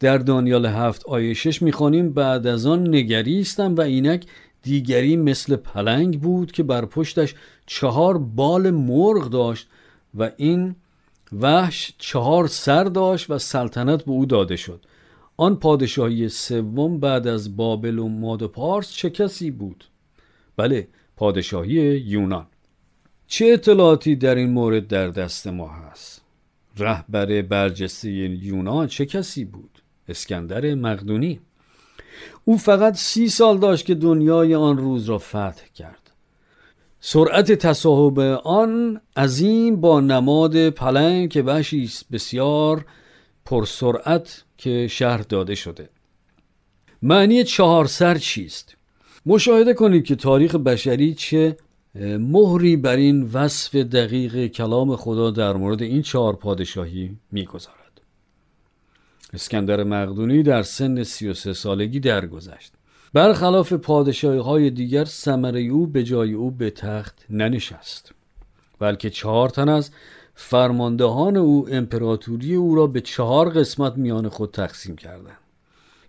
در 0.00 0.18
دانیال 0.18 0.66
هفت 0.66 1.06
آیه 1.06 1.34
شش 1.34 1.62
می‌خوانیم 1.62 2.12
بعد 2.12 2.46
از 2.46 2.66
آن 2.66 2.88
نگریستم 2.88 3.74
و 3.74 3.80
اینک 3.80 4.26
دیگری 4.62 5.16
مثل 5.16 5.56
پلنگ 5.56 6.20
بود 6.20 6.52
که 6.52 6.62
بر 6.62 6.84
پشتش 6.84 7.34
چهار 7.66 8.18
بال 8.18 8.70
مرغ 8.70 9.30
داشت 9.30 9.68
و 10.14 10.30
این 10.36 10.76
وحش 11.32 11.94
چهار 11.98 12.46
سر 12.46 12.84
داشت 12.84 13.30
و 13.30 13.38
سلطنت 13.38 14.04
به 14.04 14.10
او 14.10 14.26
داده 14.26 14.56
شد. 14.56 14.84
آن 15.36 15.56
پادشاهی 15.56 16.28
سوم 16.28 17.00
بعد 17.00 17.26
از 17.26 17.56
بابل 17.56 17.98
و 17.98 18.08
ماد 18.08 18.42
و 18.42 18.48
پارس 18.48 18.92
چه 18.92 19.10
کسی 19.10 19.50
بود؟ 19.50 19.84
بله 20.56 20.88
پادشاهی 21.16 21.72
یونان. 21.98 22.46
چه 23.32 23.46
اطلاعاتی 23.46 24.16
در 24.16 24.34
این 24.34 24.50
مورد 24.50 24.86
در 24.86 25.08
دست 25.08 25.46
ما 25.46 25.68
هست؟ 25.68 26.22
رهبر 26.76 27.42
برجسته 27.42 28.10
یونان 28.10 28.86
چه 28.86 29.06
کسی 29.06 29.44
بود؟ 29.44 29.82
اسکندر 30.08 30.74
مقدونی 30.74 31.40
او 32.44 32.58
فقط 32.58 32.94
سی 32.94 33.28
سال 33.28 33.58
داشت 33.58 33.86
که 33.86 33.94
دنیای 33.94 34.54
آن 34.54 34.78
روز 34.78 35.08
را 35.08 35.18
فتح 35.18 35.64
کرد 35.74 36.10
سرعت 37.00 37.52
تصاحب 37.52 38.18
آن 38.44 39.00
عظیم 39.16 39.80
با 39.80 40.00
نماد 40.00 40.70
پلنگ 40.70 41.30
که 41.30 41.42
وحشی 41.42 41.90
بسیار 42.12 42.84
پرسرعت 43.44 44.44
که 44.58 44.86
شهر 44.90 45.18
داده 45.18 45.54
شده 45.54 45.88
معنی 47.02 47.44
چهار 47.44 47.86
سر 47.86 48.18
چیست؟ 48.18 48.76
مشاهده 49.26 49.74
کنید 49.74 50.04
که 50.04 50.14
تاریخ 50.16 50.54
بشری 50.54 51.14
چه 51.14 51.56
مهری 51.94 52.76
بر 52.76 52.96
این 52.96 53.22
وصف 53.22 53.74
دقیق 53.74 54.46
کلام 54.46 54.96
خدا 54.96 55.30
در 55.30 55.52
مورد 55.52 55.82
این 55.82 56.02
چهار 56.02 56.36
پادشاهی 56.36 57.16
می‌گذارد. 57.32 58.00
اسکندر 59.32 59.84
مقدونی 59.84 60.42
در 60.42 60.62
سن 60.62 61.02
33 61.02 61.52
سالگی 61.52 62.00
درگذشت. 62.00 62.72
برخلاف 63.12 63.72
پادشاهی 63.72 64.38
های 64.38 64.70
دیگر 64.70 65.04
سمره 65.04 65.60
او 65.60 65.86
به 65.86 66.04
جای 66.04 66.32
او 66.32 66.50
به 66.50 66.70
تخت 66.70 67.26
ننشست. 67.30 68.12
بلکه 68.78 69.10
چهار 69.10 69.48
تن 69.48 69.68
از 69.68 69.90
فرماندهان 70.34 71.36
او 71.36 71.68
امپراتوری 71.70 72.54
او 72.54 72.74
را 72.74 72.86
به 72.86 73.00
چهار 73.00 73.50
قسمت 73.50 73.96
میان 73.96 74.28
خود 74.28 74.50
تقسیم 74.50 74.96
کردند. 74.96 75.36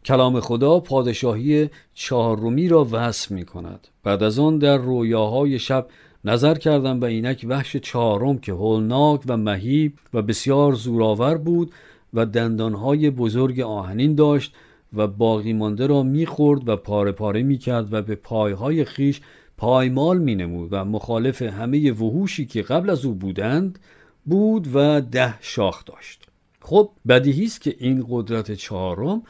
کلام 0.05 0.39
خدا 0.39 0.79
پادشاهی 0.79 1.70
چهارمی 1.93 2.67
را 2.67 2.88
وصف 2.91 3.31
می 3.31 3.46
کند. 3.46 3.88
بعد 4.03 4.24
از 4.24 4.39
آن 4.39 4.58
در 4.58 4.77
رویاهای 4.77 5.60
شب 5.60 5.88
نظر 6.25 6.55
کردم 6.55 7.01
و 7.01 7.05
اینک 7.05 7.46
وحش 7.50 7.77
چهارم 7.77 8.38
که 8.38 8.51
هولناک 8.51 9.22
و 9.27 9.38
مهیب 9.38 9.93
و 10.13 10.22
بسیار 10.22 10.74
زورآور 10.74 11.38
بود 11.38 11.72
و 12.13 12.25
دندانهای 12.25 13.10
بزرگ 13.10 13.60
آهنین 13.60 14.15
داشت 14.15 14.55
و 14.93 15.08
باقی 15.08 15.53
مانده 15.53 15.88
را 15.88 16.03
می‌خورد 16.03 16.70
و 16.70 16.75
پاره 16.75 17.12
پاره 17.12 17.43
می‌کرد 17.43 17.93
و 17.93 18.01
به 18.01 18.15
پایهای 18.15 18.86
خیش 18.86 19.22
پایمال 19.58 20.17
مینمود 20.17 20.70
و 20.72 20.86
مخالف 20.86 21.41
همه 21.41 21.91
وحوشی 21.91 22.46
که 22.46 22.62
قبل 22.62 22.89
از 22.89 23.05
او 23.05 23.13
بودند 23.13 23.79
بود 24.25 24.75
و 24.75 25.01
ده 25.01 25.34
شاخ 25.41 25.86
داشت. 25.86 26.25
خب 26.62 26.89
بدیهی 27.08 27.46
است 27.46 27.62
که 27.62 27.75
این 27.79 28.05
قدرت 28.10 28.51
چهارم 28.51 29.24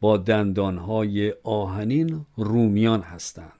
با 0.00 0.16
دندانهای 0.16 1.34
آهنین 1.42 2.26
رومیان 2.36 3.00
هستند. 3.00 3.52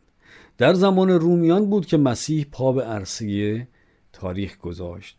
در 0.58 0.74
زمان 0.74 1.10
رومیان 1.10 1.70
بود 1.70 1.86
که 1.86 1.96
مسیح 1.96 2.46
پا 2.52 2.72
به 2.72 2.84
عرصه 2.84 3.68
تاریخ 4.12 4.58
گذاشت. 4.58 5.18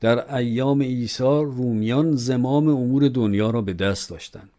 در 0.00 0.34
ایام 0.34 0.82
عیسی 0.82 1.22
رومیان 1.22 2.16
زمام 2.16 2.68
امور 2.68 3.08
دنیا 3.08 3.50
را 3.50 3.62
به 3.62 3.72
دست 3.72 4.10
داشتند. 4.10 4.50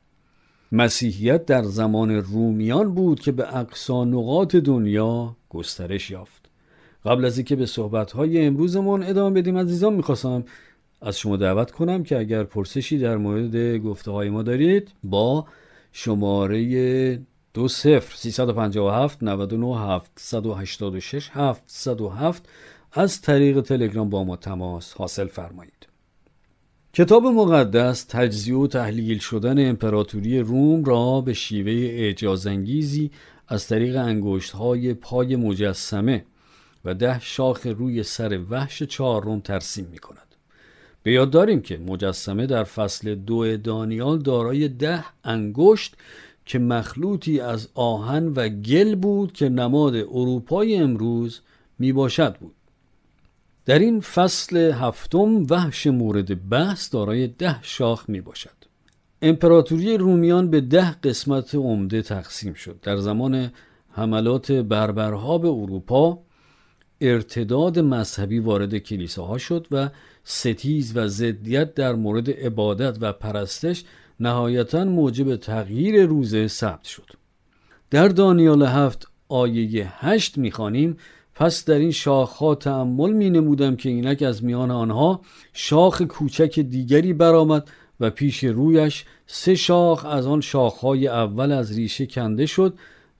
مسیحیت 0.72 1.46
در 1.46 1.64
زمان 1.64 2.12
رومیان 2.12 2.94
بود 2.94 3.20
که 3.20 3.32
به 3.32 3.58
اقصا 3.58 4.06
نقاط 4.06 4.56
دنیا 4.56 5.36
گسترش 5.50 6.12
یافت. 6.12 6.50
قبل 7.06 7.26
از 7.26 7.38
اینکه 7.38 7.56
به 7.56 7.66
صحبت‌های 7.66 8.46
امروزمون 8.46 9.04
ادامه 9.04 9.42
بدیم 9.42 9.58
عزیزان 9.58 9.94
می‌خواستم 9.94 10.44
از 11.02 11.20
شما 11.20 11.38
دعوت 11.38 11.72
کنم 11.72 12.04
که 12.04 12.20
اگر 12.20 12.44
پرسشی 12.44 12.98
در 12.98 13.18
مورد 13.18 13.78
گفته 13.78 14.12
های 14.12 14.30
ما 14.30 14.44
دارید 14.44 14.92
با 15.04 15.46
شماره 15.96 17.20
دو 17.54 17.68
صفر 17.68 18.16
357 18.16 19.24
99 19.24 19.80
786 19.80 21.30
707 21.34 22.50
از 22.92 23.22
طریق 23.22 23.62
تلگرام 23.62 24.10
با 24.10 24.24
ما 24.24 24.36
تماس 24.36 24.94
حاصل 24.94 25.28
فرمایید 25.28 25.88
کتاب 26.94 27.26
مقدس 27.26 28.04
تجزیه 28.04 28.56
و 28.56 28.68
تحلیل 28.68 29.20
شدن 29.20 29.70
امپراتوری 29.70 30.40
روم 30.40 30.84
را 30.84 31.22
به 31.22 31.34
شیوه 31.34 31.72
اعجازانگیزی 31.72 33.12
از 33.48 33.68
طریق 33.68 33.98
انگشت 33.98 34.52
های 34.52 34.94
پای 34.94 35.36
مجسمه 35.36 36.26
و 36.86 36.94
ده 36.94 37.20
شاخ 37.20 37.68
روی 37.68 38.04
سر 38.04 38.40
وحش 38.50 38.84
چهارم 38.84 39.40
ترسیم 39.40 39.86
می 39.92 39.98
کند. 39.98 40.33
به 41.04 41.12
یاد 41.12 41.30
داریم 41.30 41.62
که 41.62 41.78
مجسمه 41.78 42.46
در 42.46 42.64
فصل 42.64 43.16
دو 43.16 43.58
دانیال 43.58 44.20
دارای 44.20 44.68
ده 44.68 45.04
انگشت 45.24 45.96
که 46.46 46.60
مخلوطی 46.60 47.40
از 47.40 47.70
آهن 47.76 48.28
و 48.28 48.50
گل 48.50 48.96
بود 48.96 49.34
که 49.34 49.50
نماد 49.50 49.96
اروپای 49.96 50.76
امروز 50.76 51.42
می 51.80 51.94
باشد 51.94 52.36
بود. 52.38 52.56
در 53.66 53.80
این 53.80 54.00
فصل 54.00 54.58
هفتم 54.58 55.46
وحش 55.50 55.88
مورد 55.88 56.50
بحث 56.50 56.94
دارای 56.94 57.28
ده 57.28 57.64
شاخ 57.64 58.10
می 58.10 58.22
باشد. 58.22 58.50
امپراتوری 59.22 59.98
رومیان 59.98 60.50
به 60.50 60.62
ده 60.62 60.92
قسمت 60.92 61.56
عمده 61.56 62.02
تقسیم 62.02 62.54
شد. 62.54 62.80
در 62.82 62.98
زمان 62.98 63.52
حملات 63.92 64.52
بربرها 64.52 65.38
به 65.38 65.48
اروپا 65.48 66.20
ارتداد 67.04 67.80
مذهبی 67.80 68.40
وارد 68.40 68.78
کلیساها 68.78 69.38
شد 69.38 69.68
و 69.72 69.90
ستیز 70.24 70.98
و 70.98 71.08
ضدیت 71.08 71.74
در 71.74 71.96
مورد 71.96 72.30
عبادت 72.30 72.98
و 73.02 73.14
پرستش 73.14 73.84
نهایتا 74.20 74.86
موجب 74.86 75.36
تغییر 75.36 76.06
روزه 76.06 76.48
ثبت 76.48 76.84
شد. 76.84 77.10
در 77.90 78.08
دانیال 78.08 78.64
هفت 78.64 79.08
آیه 79.30 80.06
هشت 80.06 80.38
می‌خوانیم 80.38 80.98
پس 81.36 81.66
در 81.66 81.78
این 81.78 81.92
شاخها 81.92 82.56
تعمل 82.56 83.14
می 83.14 83.30
نمودم 83.30 83.76
که 83.76 83.90
اینک 83.90 84.22
از 84.22 84.44
میان 84.44 84.72
آنها 84.72 85.22
شاخ 85.54 86.02
کوچک 86.02 86.60
دیگری 86.60 87.14
برآمد 87.14 87.70
و 88.00 88.10
پیش 88.10 88.44
رویش 88.44 89.06
سه 89.28 89.56
شاخ 89.56 90.06
از 90.06 90.28
آن 90.28 90.42
شاخهای 90.42 91.08
اول 91.08 91.52
از 91.52 91.78
ریشه 91.78 92.06
کنده 92.06 92.46
شد 92.46 92.74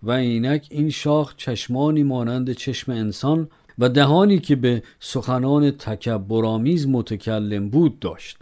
و 0.04 0.12
اینک 0.12 0.68
این 0.70 0.90
شاخ 0.90 1.36
چشمانی 1.38 2.04
مانند 2.04 2.54
چشم 2.54 2.92
انسان 2.92 3.50
و 3.80 3.90
دهانی 3.90 4.40
که 4.40 4.56
به 4.56 4.84
سخنان 5.00 5.72
تکبرآمیز 5.72 6.88
متکلم 6.88 7.70
بود 7.70 8.00
داشت. 8.00 8.38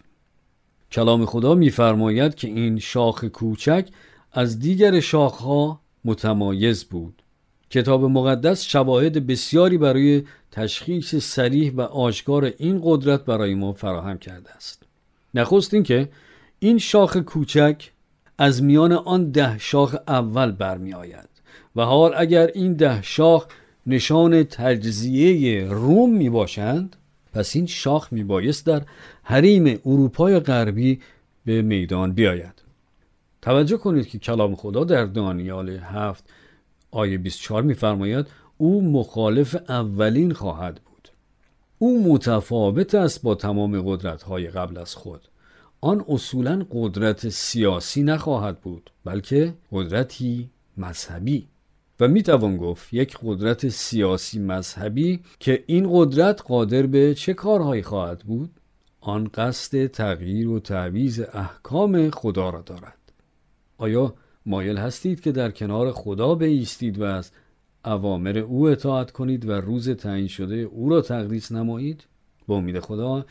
کلام 0.91 1.25
خدا 1.25 1.55
میفرماید 1.55 2.35
که 2.35 2.47
این 2.47 2.79
شاخ 2.79 3.23
کوچک 3.23 3.87
از 4.31 4.59
دیگر 4.59 4.99
شاخها 4.99 5.79
متمایز 6.05 6.83
بود. 6.83 7.21
کتاب 7.69 8.03
مقدس 8.03 8.63
شواهد 8.63 9.27
بسیاری 9.27 9.77
برای 9.77 10.23
تشخیص 10.51 11.15
سریح 11.15 11.73
و 11.75 11.81
آشکار 11.81 12.53
این 12.57 12.81
قدرت 12.83 13.25
برای 13.25 13.55
ما 13.55 13.73
فراهم 13.73 14.17
کرده 14.17 14.51
است. 14.51 14.83
نخست 15.33 15.73
اینکه 15.73 16.09
این 16.59 16.77
شاخ 16.77 17.17
کوچک 17.17 17.91
از 18.37 18.63
میان 18.63 18.91
آن 18.91 19.31
ده 19.31 19.57
شاخ 19.57 19.95
اول 20.07 20.51
برمی 20.51 20.93
آید 20.93 21.29
و 21.75 21.81
حال 21.81 22.13
اگر 22.17 22.47
این 22.47 22.73
ده 22.73 23.01
شاخ 23.01 23.45
نشان 23.87 24.43
تجزیه 24.43 25.65
روم 25.65 26.13
می 26.13 26.29
باشند 26.29 26.95
پس 27.33 27.55
این 27.55 27.65
شاخ 27.65 28.13
می 28.13 28.23
بایست 28.23 28.65
در 28.65 28.81
حریم 29.23 29.79
اروپای 29.85 30.39
غربی 30.39 30.99
به 31.45 31.61
میدان 31.61 32.13
بیاید. 32.13 32.61
توجه 33.41 33.77
کنید 33.77 34.07
که 34.07 34.19
کلام 34.19 34.55
خدا 34.55 34.83
در 34.83 35.05
دانیال 35.05 35.69
هفت 35.69 36.29
آیه 36.91 37.17
24 37.17 37.63
میفرماید 37.63 38.27
او 38.57 38.91
مخالف 38.91 39.55
اولین 39.69 40.33
خواهد 40.33 40.81
بود. 40.85 41.09
او 41.77 42.13
متفاوت 42.13 42.95
است 42.95 43.21
با 43.21 43.35
تمام 43.35 43.81
قدرت 43.81 44.23
های 44.23 44.47
قبل 44.47 44.77
از 44.77 44.95
خود. 44.95 45.21
آن 45.81 46.05
اصولا 46.07 46.65
قدرت 46.71 47.29
سیاسی 47.29 48.03
نخواهد 48.03 48.61
بود 48.61 48.91
بلکه 49.05 49.53
قدرتی 49.71 50.49
مذهبی. 50.77 51.47
و 52.01 52.07
می 52.07 52.23
توان 52.23 52.57
گفت 52.57 52.93
یک 52.93 53.17
قدرت 53.23 53.69
سیاسی 53.69 54.39
مذهبی 54.39 55.19
که 55.39 55.63
این 55.67 55.89
قدرت 55.91 56.41
قادر 56.41 56.85
به 56.87 57.13
چه 57.13 57.33
کارهایی 57.33 57.83
خواهد 57.83 58.19
بود؟ 58.19 58.49
آن 59.01 59.29
قصد 59.33 59.87
تغییر 59.87 60.49
و 60.49 60.59
تعویز 60.59 61.19
احکام 61.33 62.09
خدا 62.09 62.49
را 62.49 62.61
دارد. 62.61 62.97
آیا 63.77 64.13
مایل 64.45 64.77
هستید 64.77 65.21
که 65.21 65.31
در 65.31 65.51
کنار 65.51 65.91
خدا 65.91 66.35
بیستید 66.35 66.99
و 66.99 67.03
از 67.03 67.31
اوامر 67.85 68.37
او 68.37 68.69
اطاعت 68.69 69.11
کنید 69.11 69.49
و 69.49 69.51
روز 69.51 69.89
تعیین 69.89 70.27
شده 70.27 70.55
او 70.55 70.89
را 70.89 71.01
تقدیس 71.01 71.51
نمایید؟ 71.51 72.03
با 72.47 72.55
امید 72.55 72.79
خدا 72.79 73.25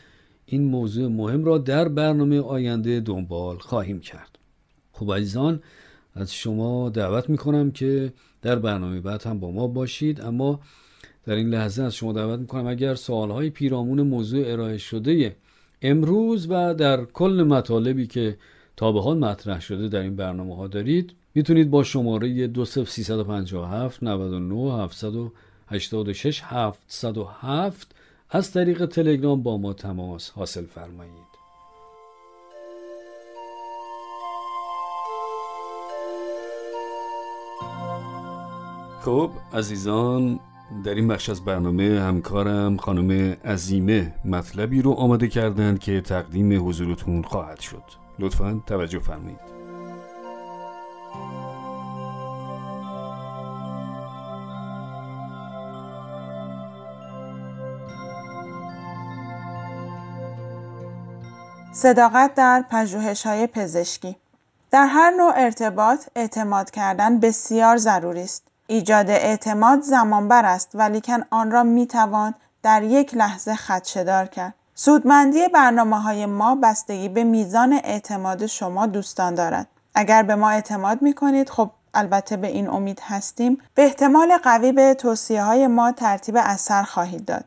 این 0.45 0.63
موضوع 0.63 1.07
مهم 1.07 1.43
را 1.43 1.57
در 1.57 1.87
برنامه 1.87 2.39
آینده 2.39 2.99
دنبال 2.99 3.57
خواهیم 3.57 3.99
کرد. 3.99 4.39
خب 4.91 5.13
عزیزان 5.13 5.61
از 6.15 6.33
شما 6.33 6.89
دعوت 6.89 7.29
می‌کنم 7.29 7.71
که 7.71 8.13
در 8.41 8.55
برنامه 8.55 9.01
بعد 9.01 9.23
هم 9.23 9.39
با 9.39 9.51
ما 9.51 9.67
باشید. 9.67 10.21
اما 10.21 10.59
در 11.25 11.35
این 11.35 11.49
لحظه 11.49 11.83
از 11.83 11.95
شما 11.95 12.13
دعوت 12.13 12.39
می‌کنم 12.39 12.67
اگر 12.67 12.95
سوالهای 12.95 13.49
پیرامون 13.49 14.01
موضوع 14.01 14.51
ارائه 14.51 14.77
شده 14.77 15.35
امروز 15.81 16.47
و 16.49 16.73
در 16.73 17.05
کل 17.05 17.45
مطالبی 17.47 18.07
که 18.07 18.37
تا 18.77 18.91
به 18.91 19.01
حال 19.01 19.17
مطرح 19.17 19.61
شده 19.61 19.87
در 19.87 19.99
این 19.99 20.15
برنامه 20.15 20.55
ها 20.55 20.67
دارید 20.67 21.13
می‌تونید 21.35 21.69
با 21.69 21.83
شماره 21.83 22.47
20357 22.47 24.03
99 24.03 24.83
786 24.83 26.41
707 26.45 27.95
از 28.29 28.51
طریق 28.51 28.85
تلگرام 28.85 29.43
با 29.43 29.57
ما 29.57 29.73
تماس 29.73 30.29
حاصل 30.29 30.65
فرمایید. 30.65 31.30
خب 39.01 39.31
عزیزان 39.53 40.39
در 40.83 40.95
این 40.95 41.07
بخش 41.07 41.29
از 41.29 41.45
برنامه 41.45 42.01
همکارم 42.01 42.77
خانم 42.77 43.37
عزیمه 43.45 44.13
مطلبی 44.25 44.81
رو 44.81 44.91
آماده 44.91 45.27
کردند 45.27 45.79
که 45.79 46.01
تقدیم 46.01 46.69
حضورتون 46.69 47.21
خواهد 47.21 47.59
شد. 47.59 47.83
لطفا 48.19 48.61
توجه 48.67 48.99
فرمایید. 48.99 49.39
صداقت 61.73 62.35
در 62.35 62.65
های 63.25 63.47
پزشکی. 63.47 64.15
در 64.71 64.85
هر 64.85 65.11
نوع 65.11 65.33
ارتباط 65.35 66.07
اعتماد 66.15 66.71
کردن 66.71 67.19
بسیار 67.19 67.77
ضروری 67.77 68.21
است. 68.21 68.50
ایجاد 68.71 69.09
اعتماد 69.09 69.81
زمانبر 69.81 70.45
است 70.45 70.71
ولیکن 70.73 71.23
آن 71.29 71.51
را 71.51 71.63
می 71.63 71.87
توان 71.87 72.33
در 72.63 72.83
یک 72.83 73.15
لحظه 73.15 73.55
خدشدار 73.55 74.25
کرد. 74.25 74.53
سودمندی 74.75 75.47
برنامه 75.47 76.01
های 76.01 76.25
ما 76.25 76.55
بستگی 76.55 77.09
به 77.09 77.23
میزان 77.23 77.73
اعتماد 77.73 78.45
شما 78.45 78.85
دوستان 78.85 79.35
دارد. 79.35 79.67
اگر 79.95 80.23
به 80.23 80.35
ما 80.35 80.49
اعتماد 80.49 81.01
می 81.01 81.13
کنید 81.13 81.49
خب 81.49 81.71
البته 81.93 82.37
به 82.37 82.47
این 82.47 82.69
امید 82.69 82.99
هستیم 83.03 83.57
به 83.75 83.83
احتمال 83.83 84.37
قوی 84.43 84.71
به 84.71 84.93
توصیه 84.93 85.43
های 85.43 85.67
ما 85.67 85.91
ترتیب 85.91 86.35
اثر 86.39 86.83
خواهید 86.83 87.25
داد. 87.25 87.45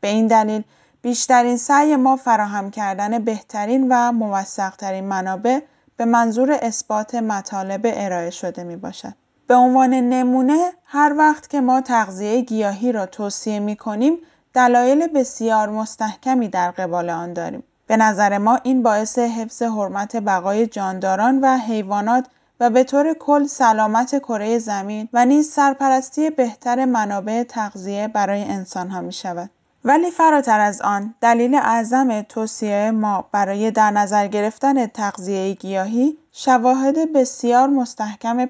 به 0.00 0.08
این 0.08 0.26
دلیل 0.26 0.64
بیشترین 1.02 1.56
سعی 1.56 1.96
ما 1.96 2.16
فراهم 2.16 2.70
کردن 2.70 3.18
بهترین 3.18 3.86
و 3.90 4.12
موثقترین 4.12 5.04
منابع 5.04 5.60
به 5.96 6.04
منظور 6.04 6.58
اثبات 6.62 7.14
مطالب 7.14 7.80
ارائه 7.84 8.30
شده 8.30 8.64
می 8.64 8.76
باشد. 8.76 9.14
به 9.48 9.54
عنوان 9.54 9.94
نمونه 9.94 10.72
هر 10.84 11.14
وقت 11.18 11.50
که 11.50 11.60
ما 11.60 11.80
تغذیه 11.80 12.40
گیاهی 12.40 12.92
را 12.92 13.06
توصیه 13.06 13.60
می 13.60 13.76
کنیم 13.76 14.18
دلایل 14.54 15.06
بسیار 15.06 15.68
مستحکمی 15.68 16.48
در 16.48 16.70
قبال 16.70 17.10
آن 17.10 17.32
داریم. 17.32 17.62
به 17.86 17.96
نظر 17.96 18.38
ما 18.38 18.58
این 18.62 18.82
باعث 18.82 19.18
حفظ 19.18 19.62
حرمت 19.62 20.16
بقای 20.16 20.66
جانداران 20.66 21.40
و 21.40 21.56
حیوانات 21.56 22.26
و 22.60 22.70
به 22.70 22.84
طور 22.84 23.14
کل 23.14 23.44
سلامت 23.44 24.18
کره 24.18 24.58
زمین 24.58 25.08
و 25.12 25.26
نیز 25.26 25.50
سرپرستی 25.50 26.30
بهتر 26.30 26.84
منابع 26.84 27.42
تغذیه 27.42 28.08
برای 28.08 28.44
انسان 28.44 28.88
ها 28.88 29.00
می 29.00 29.12
شود. 29.12 29.50
ولی 29.84 30.10
فراتر 30.10 30.60
از 30.60 30.80
آن 30.80 31.14
دلیل 31.20 31.54
اعظم 31.54 32.22
توصیه 32.22 32.90
ما 32.90 33.28
برای 33.32 33.70
در 33.70 33.90
نظر 33.90 34.26
گرفتن 34.26 34.86
تغذیه 34.86 35.52
گیاهی 35.54 36.18
شواهد 36.40 37.12
بسیار 37.12 37.68
مستحکم 37.68 38.48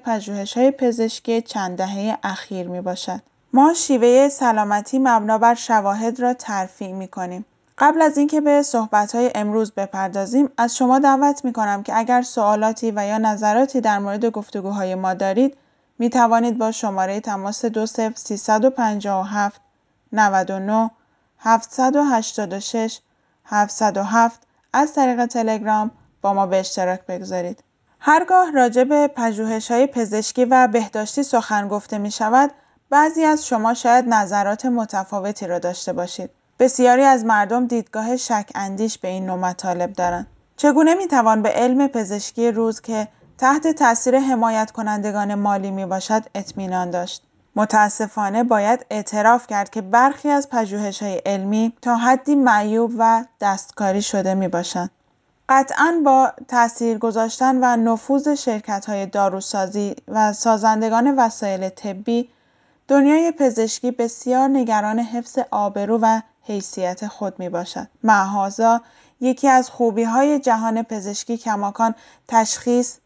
های 0.55 0.71
پزشکی 0.71 1.41
چند 1.41 1.77
دهه 1.77 2.17
اخیر 2.23 2.67
می 2.67 2.81
باشد. 2.81 3.21
ما 3.53 3.73
شیوه 3.73 4.29
سلامتی 4.29 4.99
مبنا 4.99 5.37
بر 5.37 5.53
شواهد 5.53 6.19
را 6.19 6.33
ترفیع 6.33 6.93
می 6.93 7.07
کنیم. 7.07 7.45
قبل 7.77 8.01
از 8.01 8.17
اینکه 8.17 8.41
به 8.41 8.63
های 9.13 9.31
امروز 9.35 9.71
بپردازیم 9.71 10.49
از 10.57 10.77
شما 10.77 10.99
دعوت 10.99 11.45
می 11.45 11.53
کنم 11.53 11.83
که 11.83 11.97
اگر 11.97 12.21
سوالاتی 12.21 12.91
و 12.95 13.05
یا 13.05 13.17
نظراتی 13.17 13.81
در 13.81 13.99
مورد 13.99 14.25
گفتگوهای 14.25 14.95
ما 14.95 15.13
دارید 15.13 15.57
می 15.99 16.09
توانید 16.09 16.57
با 16.57 16.71
شماره 16.71 17.19
تماس 17.19 17.65
20357 17.65 19.61
99 20.13 20.91
786 21.39 22.99
707 23.45 24.41
از 24.73 24.93
طریق 24.93 25.25
تلگرام 25.25 25.91
با 26.21 26.33
ما 26.33 26.45
به 26.45 26.59
اشتراک 26.59 27.05
بگذارید. 27.05 27.63
هرگاه 28.01 28.51
راجع 28.51 28.83
به 28.83 29.07
پژوهش 29.07 29.71
های 29.71 29.87
پزشکی 29.87 30.45
و 30.45 30.67
بهداشتی 30.67 31.23
سخن 31.23 31.67
گفته 31.67 31.97
می 31.97 32.11
شود، 32.11 32.51
بعضی 32.89 33.23
از 33.23 33.47
شما 33.47 33.73
شاید 33.73 34.05
نظرات 34.07 34.65
متفاوتی 34.65 35.47
را 35.47 35.59
داشته 35.59 35.93
باشید. 35.93 36.29
بسیاری 36.59 37.03
از 37.03 37.25
مردم 37.25 37.67
دیدگاه 37.67 38.17
شک 38.17 38.49
اندیش 38.55 38.97
به 38.97 39.07
این 39.07 39.25
نوع 39.25 39.39
مطالب 39.39 39.93
دارند. 39.93 40.27
چگونه 40.57 40.93
می 40.93 41.07
توان 41.07 41.41
به 41.41 41.49
علم 41.49 41.87
پزشکی 41.87 42.51
روز 42.51 42.81
که 42.81 43.07
تحت 43.37 43.67
تاثیر 43.67 44.19
حمایت 44.19 44.71
کنندگان 44.71 45.35
مالی 45.35 45.71
می 45.71 45.85
باشد 45.85 46.23
اطمینان 46.35 46.89
داشت؟ 46.89 47.23
متاسفانه 47.55 48.43
باید 48.43 48.85
اعتراف 48.89 49.47
کرد 49.47 49.69
که 49.69 49.81
برخی 49.81 50.29
از 50.29 50.49
پژوهش 50.49 51.03
های 51.03 51.21
علمی 51.25 51.73
تا 51.81 51.95
حدی 51.95 52.35
معیوب 52.35 52.91
و 52.97 53.25
دستکاری 53.41 54.01
شده 54.01 54.33
می 54.33 54.47
باشند. 54.47 54.89
قطعا 55.49 56.01
با 56.05 56.33
تاثیر 56.47 56.97
گذاشتن 56.97 57.59
و 57.61 57.91
نفوذ 57.91 58.27
شرکت 58.33 58.85
های 58.85 59.05
داروسازی 59.05 59.95
و 60.07 60.33
سازندگان 60.33 61.15
وسایل 61.19 61.69
طبی 61.69 62.29
دنیای 62.87 63.31
پزشکی 63.31 63.91
بسیار 63.91 64.49
نگران 64.49 64.99
حفظ 64.99 65.39
آبرو 65.51 65.99
و 66.01 66.21
حیثیت 66.41 67.07
خود 67.07 67.39
می 67.39 67.49
باشد. 67.49 67.87
معهازا 68.03 68.81
یکی 69.21 69.47
از 69.47 69.69
خوبی 69.69 70.03
های 70.03 70.39
جهان 70.39 70.83
پزشکی 70.83 71.37
کماکان 71.37 71.95
تشخیص، 72.27 72.97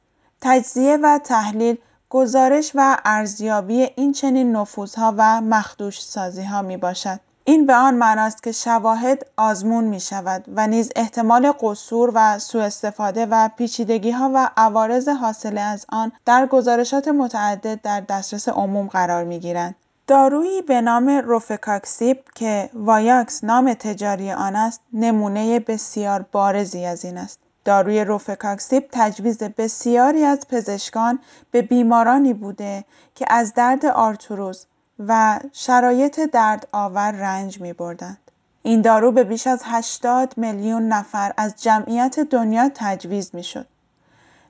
تجزیه 0.41 0.97
و 0.97 1.19
تحلیل 1.23 1.77
گزارش 2.10 2.71
و 2.75 2.97
ارزیابی 3.06 3.89
این 3.95 4.12
چنین 4.12 4.56
نفوذها 4.56 5.13
و 5.17 5.41
مخدوش 5.41 6.01
سازی 6.01 6.43
ها 6.43 6.62
می 6.62 6.77
باشد. 6.77 7.19
این 7.45 7.65
به 7.65 7.73
آن 7.73 7.93
معناست 7.93 8.43
که 8.43 8.51
شواهد 8.51 9.25
آزمون 9.38 9.84
می 9.84 9.99
شود 9.99 10.43
و 10.56 10.67
نیز 10.67 10.91
احتمال 10.95 11.51
قصور 11.62 12.12
و 12.13 12.39
سوء 12.39 12.63
استفاده 12.63 13.25
و 13.25 13.49
پیچیدگی 13.58 14.12
ها 14.12 14.32
و 14.34 14.49
عوارض 14.58 15.08
حاصل 15.08 15.58
از 15.58 15.86
آن 15.89 16.12
در 16.25 16.45
گزارشات 16.45 17.08
متعدد 17.08 17.82
در 17.82 18.01
دسترس 18.01 18.49
عموم 18.49 18.88
قرار 18.88 19.23
می 19.23 19.39
گیرند. 19.39 19.75
دارویی 20.08 20.62
به 20.62 20.82
نام 20.82 21.10
روفکاکسیب 21.10 22.17
که 22.36 22.69
وایاکس 22.73 23.43
نام 23.43 23.73
تجاری 23.73 24.32
آن 24.32 24.56
است 24.56 24.82
نمونه 24.93 25.60
بسیار 25.60 26.25
بارزی 26.32 26.86
از 26.86 27.06
این 27.06 27.17
است. 27.17 27.39
داروی 27.65 28.03
روفکاکسیب 28.03 28.88
تجویز 28.91 29.38
بسیاری 29.38 30.23
از 30.23 30.39
پزشکان 30.49 31.19
به 31.51 31.62
بیمارانی 31.62 32.34
بوده 32.34 32.86
که 33.15 33.25
از 33.29 33.53
درد 33.53 33.86
آرتروز 33.86 34.65
و 34.99 35.39
شرایط 35.53 36.19
درد 36.19 36.67
آور 36.71 37.12
رنج 37.12 37.62
می 37.62 37.73
بردند. 37.73 38.17
این 38.63 38.82
دارو 38.82 39.12
به 39.12 39.23
بیش 39.23 39.47
از 39.47 39.62
80 39.65 40.34
میلیون 40.38 40.88
نفر 40.88 41.34
از 41.38 41.63
جمعیت 41.63 42.19
دنیا 42.19 42.71
تجویز 42.75 43.36
می 43.36 43.43
شد. 43.43 43.67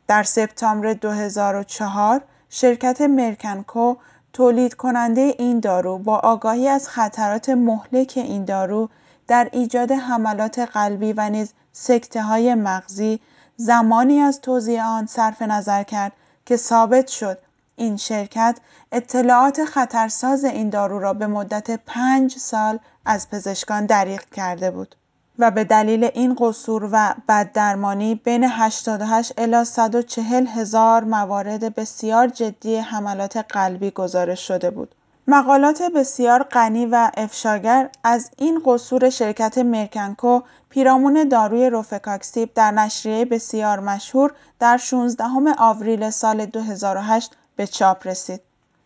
در 0.08 0.24
سپتامبر 0.24 0.94
2004 0.94 2.22
شرکت 2.50 3.02
مرکنکو 3.02 3.96
تولید 4.34 4.74
کننده 4.74 5.36
این 5.40 5.60
دارو 5.60 5.98
با 5.98 6.18
آگاهی 6.18 6.68
از 6.68 6.90
خطرات 6.90 7.50
مهلک 7.50 8.14
این 8.16 8.46
دارو 8.46 8.90
در 9.28 9.50
ایجاد 9.52 9.92
حملات 9.92 10.60
قلبی 10.60 11.14
و 11.14 11.30
نیز 11.30 11.54
سکته 11.72 12.22
های 12.22 12.56
مغزی 12.56 13.20
زمانی 13.58 14.20
از 14.20 14.42
توضیح 14.42 14.88
آن 14.88 15.06
صرف 15.06 15.42
نظر 15.42 15.84
کرد 15.84 16.12
که 16.46 16.58
ثابت 16.58 17.08
شد 17.08 17.38
این 17.76 17.98
شرکت 17.98 18.60
اطلاعات 18.92 19.66
خطرساز 19.66 20.46
این 20.46 20.70
دارو 20.70 21.00
را 21.00 21.14
به 21.14 21.28
مدت 21.28 21.80
پنج 21.86 22.38
سال 22.38 22.80
از 23.06 23.30
پزشکان 23.30 23.86
دریغ 23.86 24.22
کرده 24.32 24.72
بود 24.72 24.96
و 25.40 25.52
به 25.52 25.64
دلیل 25.64 26.04
این 26.04 26.36
قصور 26.40 26.90
و 26.92 27.14
بددرمانی 27.28 28.16
بین 28.16 28.44
88 28.44 29.34
الی 29.38 29.66
140 29.66 30.48
هزار 30.48 31.04
موارد 31.04 31.76
بسیار 31.76 32.28
جدی 32.28 32.76
حملات 32.76 33.38
قلبی 33.38 33.92
گزارش 33.92 34.48
شده 34.48 34.70
بود. 34.70 34.96
مقالات 35.28 35.82
بسیار 35.82 36.44
غنی 36.44 36.86
و 36.86 37.12
افشاگر 37.18 37.90
از 38.04 38.32
این 38.38 38.62
قصور 38.66 39.10
شرکت 39.10 39.58
Merck 39.58 40.00
and 40.00 40.25
Co 40.25 40.42
پیرامون 40.70 41.28
داروی 41.28 41.70
روفکوکسیب 41.70 42.54
در 42.54 42.72
نشریه 42.72 43.26
بسیار 43.26 43.80
مشهور 43.80 44.34
در 44.60 44.78
16 44.78 45.26
آوریل 45.58 46.10
سال 46.10 46.46
2008 46.46 47.36
به 47.56 47.68
چاپ 47.68 48.08
رسید. 48.08 48.42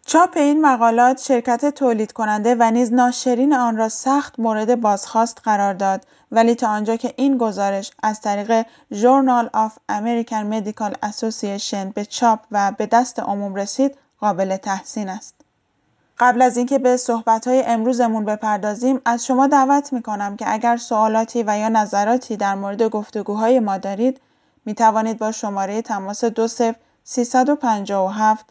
چاپ 0.06 0.38
این 0.38 0.62
مقالات 0.62 1.22
شرکت 1.22 1.66
تولید 1.66 2.12
کننده 2.12 2.56
و 2.60 2.72
نیز 2.72 2.94
ناشرین 2.94 3.54
آن 3.54 3.78
را 3.78 3.90
سخت 3.90 4.40
مورد 4.40 4.82
بازخواست 4.82 5.42
قرار 5.44 5.74
داد 5.74 6.08
ولی 6.32 6.56
تا 6.56 6.68
آنجا 6.68 6.96
که 6.96 7.14
این 7.18 7.38
گزارش 7.38 7.92
از 8.04 8.22
طریق 8.22 8.66
Journal 8.94 9.50
of 9.54 9.78
American 9.90 10.38
Medical 10.38 10.96
Association 11.04 11.90
به 11.90 12.06
چاپ 12.06 12.40
و 12.52 12.72
به 12.78 12.86
دست 12.86 13.20
عموم 13.20 13.56
رسید 13.56 13.98
قابل 14.20 14.58
تحسین 14.58 15.10
است. 15.10 15.36
قبل 16.20 16.42
از 16.42 16.58
اینکه 16.58 16.80
به 16.80 16.98
صحبت‌های 16.98 17.64
امروزمون 17.64 18.26
بپردازیم 18.26 19.02
از 19.06 19.26
شما 19.26 19.48
دعوت 19.48 19.94
می‌کنم 19.94 20.38
که 20.38 20.54
اگر 20.54 20.78
سوالاتی 20.78 21.44
و 21.48 21.58
یا 21.58 21.70
نظراتی 21.70 22.38
در 22.38 22.56
مورد 22.56 22.84
گفتگوهای 22.84 23.60
ما 23.60 23.78
دارید 23.78 24.22
می 24.66 24.74
توانید 24.74 25.18
با 25.18 25.32
شماره 25.32 25.82
تماس 25.82 26.24
20 26.24 26.62
357 27.04 28.46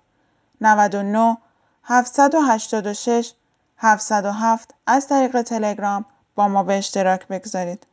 99 0.60 1.36
786 1.84 3.32
707 3.78 4.74
از 4.86 5.08
طریق 5.08 5.42
تلگرام 5.42 6.04
با 6.34 6.48
ما 6.48 6.62
به 6.62 6.78
اشتراک 6.78 7.28
بگذارید. 7.28 7.86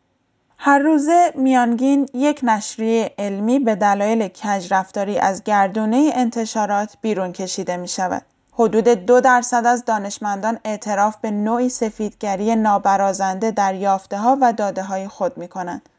هر 0.58 0.80
روزه 0.80 1.34
میانگین 1.36 2.10
یک 2.14 2.40
نشریه 2.44 3.14
علمی 3.18 3.60
به 3.60 3.76
دلایل 3.76 4.28
کج 4.28 4.74
رفتاری 4.74 5.20
از 5.20 5.44
گردونه 5.44 6.12
انتشارات 6.14 6.98
بیرون 7.02 7.32
کشیده 7.32 7.78
می 7.78 7.88
شود. 7.88 8.22
حدود 8.54 8.88
دو 8.88 9.22
درصد 9.22 9.66
از 9.66 9.86
دانشمندان 9.86 10.60
اعتراف 10.64 11.18
به 11.18 11.32
نوعی 11.32 11.70
سفیدگری 11.70 12.56
نابرازنده 12.56 13.52
در 13.52 13.76
یافته 13.76 14.18
ها 14.18 14.38
و 14.42 14.54
داده 14.54 14.84
های 14.84 15.08
خود 15.08 15.38
می 15.38 15.48
کنند. 15.48 15.90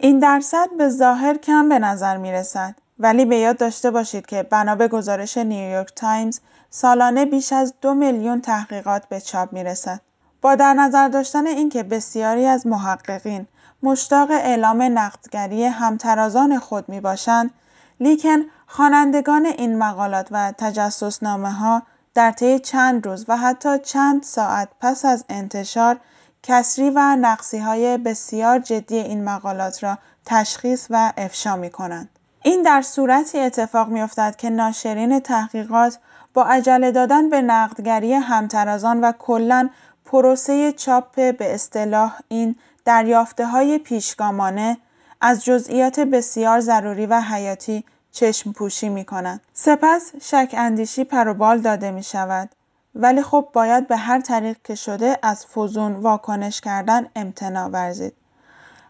این 0.00 0.18
درصد 0.18 0.68
به 0.78 0.88
ظاهر 0.88 1.36
کم 1.36 1.68
به 1.68 1.78
نظر 1.78 2.16
می 2.16 2.32
رسد 2.32 2.74
ولی 2.98 3.24
به 3.24 3.36
یاد 3.36 3.56
داشته 3.56 3.90
باشید 3.90 4.26
که 4.26 4.42
بنا 4.42 4.74
به 4.74 4.88
گزارش 4.88 5.38
نیویورک 5.38 5.92
تایمز 5.96 6.40
سالانه 6.70 7.24
بیش 7.24 7.52
از 7.52 7.74
دو 7.80 7.94
میلیون 7.94 8.40
تحقیقات 8.40 9.08
به 9.08 9.20
چاپ 9.20 9.52
می 9.52 9.64
رسد. 9.64 10.00
با 10.42 10.54
در 10.54 10.74
نظر 10.74 11.08
داشتن 11.08 11.46
اینکه 11.46 11.82
بسیاری 11.82 12.46
از 12.46 12.66
محققین 12.66 13.46
مشتاق 13.82 14.30
اعلام 14.30 14.82
نقدگری 14.82 15.64
همترازان 15.64 16.58
خود 16.58 16.88
می 16.88 17.00
باشند، 17.00 17.50
لیکن 18.00 18.38
خوانندگان 18.66 19.46
این 19.46 19.78
مقالات 19.78 20.28
و 20.30 20.52
تجسسنامه 20.58 21.52
ها 21.52 21.82
در 22.14 22.32
طی 22.32 22.58
چند 22.58 23.06
روز 23.06 23.24
و 23.28 23.36
حتی 23.36 23.78
چند 23.78 24.22
ساعت 24.22 24.68
پس 24.80 25.04
از 25.04 25.24
انتشار 25.28 26.00
کسری 26.42 26.90
و 26.90 27.16
نقصی 27.16 27.58
های 27.58 27.98
بسیار 27.98 28.58
جدی 28.58 28.96
این 28.98 29.24
مقالات 29.24 29.84
را 29.84 29.98
تشخیص 30.24 30.86
و 30.90 31.12
افشا 31.16 31.56
می 31.56 31.70
کنند. 31.70 32.17
این 32.42 32.62
در 32.62 32.82
صورتی 32.82 33.38
اتفاق 33.38 33.88
می 33.88 34.00
افتد 34.00 34.36
که 34.36 34.50
ناشرین 34.50 35.20
تحقیقات 35.20 35.98
با 36.34 36.44
عجله 36.44 36.92
دادن 36.92 37.30
به 37.30 37.42
نقدگری 37.42 38.12
همترازان 38.12 39.00
و 39.00 39.12
کلا 39.12 39.70
پروسه 40.04 40.72
چاپ 40.72 41.14
به 41.14 41.54
اصطلاح 41.54 42.18
این 42.28 42.56
دریافته 42.84 43.46
های 43.46 43.78
پیشگامانه 43.78 44.78
از 45.20 45.44
جزئیات 45.44 46.00
بسیار 46.00 46.60
ضروری 46.60 47.06
و 47.06 47.20
حیاتی 47.20 47.84
چشم 48.12 48.52
پوشی 48.52 48.88
می 48.88 49.04
کنند. 49.04 49.40
سپس 49.52 50.12
شک 50.20 50.54
اندیشی 50.58 51.04
پروبال 51.04 51.58
داده 51.58 51.90
می 51.90 52.02
شود. 52.02 52.48
ولی 52.94 53.22
خب 53.22 53.48
باید 53.52 53.88
به 53.88 53.96
هر 53.96 54.20
طریق 54.20 54.56
که 54.64 54.74
شده 54.74 55.18
از 55.22 55.46
فزون 55.46 55.92
واکنش 55.92 56.60
کردن 56.60 57.06
امتناع 57.16 57.68
ورزید. 57.68 58.12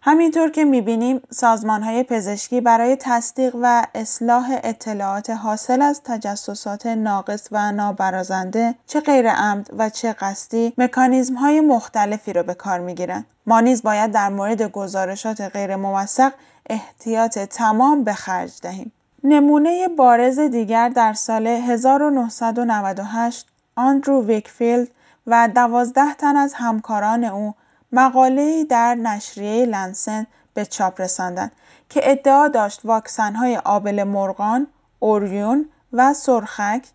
همینطور 0.03 0.51
که 0.51 0.65
می‌بینیم 0.65 1.21
سازمان 1.31 1.83
های 1.83 2.03
پزشکی 2.03 2.61
برای 2.61 2.97
تصدیق 2.97 3.57
و 3.63 3.87
اصلاح 3.95 4.59
اطلاعات 4.63 5.31
حاصل 5.31 5.83
از 5.83 6.01
تجسسات 6.05 6.87
ناقص 6.87 7.49
و 7.53 7.73
نابرازنده 7.73 8.75
چه 8.87 9.01
غیر 9.01 9.31
عمد 9.31 9.71
و 9.79 9.91
چه 9.91 10.13
قصدی 10.13 10.73
مکانیزم 10.79 11.35
های 11.35 11.61
مختلفی 11.61 12.33
را 12.33 12.43
به 12.43 12.55
کار 12.55 12.81
می‌گیرند. 12.81 13.27
ما 13.47 13.61
نیز 13.61 13.83
باید 13.83 14.13
در 14.13 14.29
مورد 14.29 14.63
گزارشات 14.63 15.41
غیر 15.41 15.77
موثق 15.77 16.33
احتیاط 16.71 17.39
تمام 17.39 18.05
به 18.05 18.13
خرج 18.13 18.53
دهیم. 18.63 18.93
نمونه 19.25 19.89
بارز 19.89 20.39
دیگر 20.39 20.89
در 20.89 21.13
سال 21.13 21.47
1998 21.47 23.47
آندرو 23.77 24.25
ویکفیلد 24.25 24.89
و 25.27 25.49
دوازده 25.55 26.15
تن 26.15 26.37
از 26.37 26.55
همکاران 26.55 27.25
او 27.25 27.55
مقاله‌ای 27.93 28.65
در 28.65 28.95
نشریه 28.95 29.67
Lancet 29.67 30.27
به 30.55 30.65
چاپ 30.65 31.01
رساندند 31.01 31.53
که 31.89 32.01
ادعا 32.11 32.49
داشت 32.49 32.81
واکسن‌های 32.85 33.57
آبله 33.57 34.05
مرغان، 34.05 34.67
اوریون 34.99 35.69
و 35.93 36.15
سرخک 36.15 36.87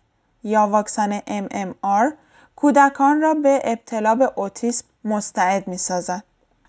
یا 0.44 0.66
واکسن 0.66 1.18
MMR 1.18 2.12
کودکان 2.56 3.20
را 3.20 3.34
به 3.34 3.60
ابتلا 3.64 4.14
به 4.14 4.30
اوتیسم 4.34 4.84
مستعد 5.04 5.68
می‌سازد. 5.68 6.22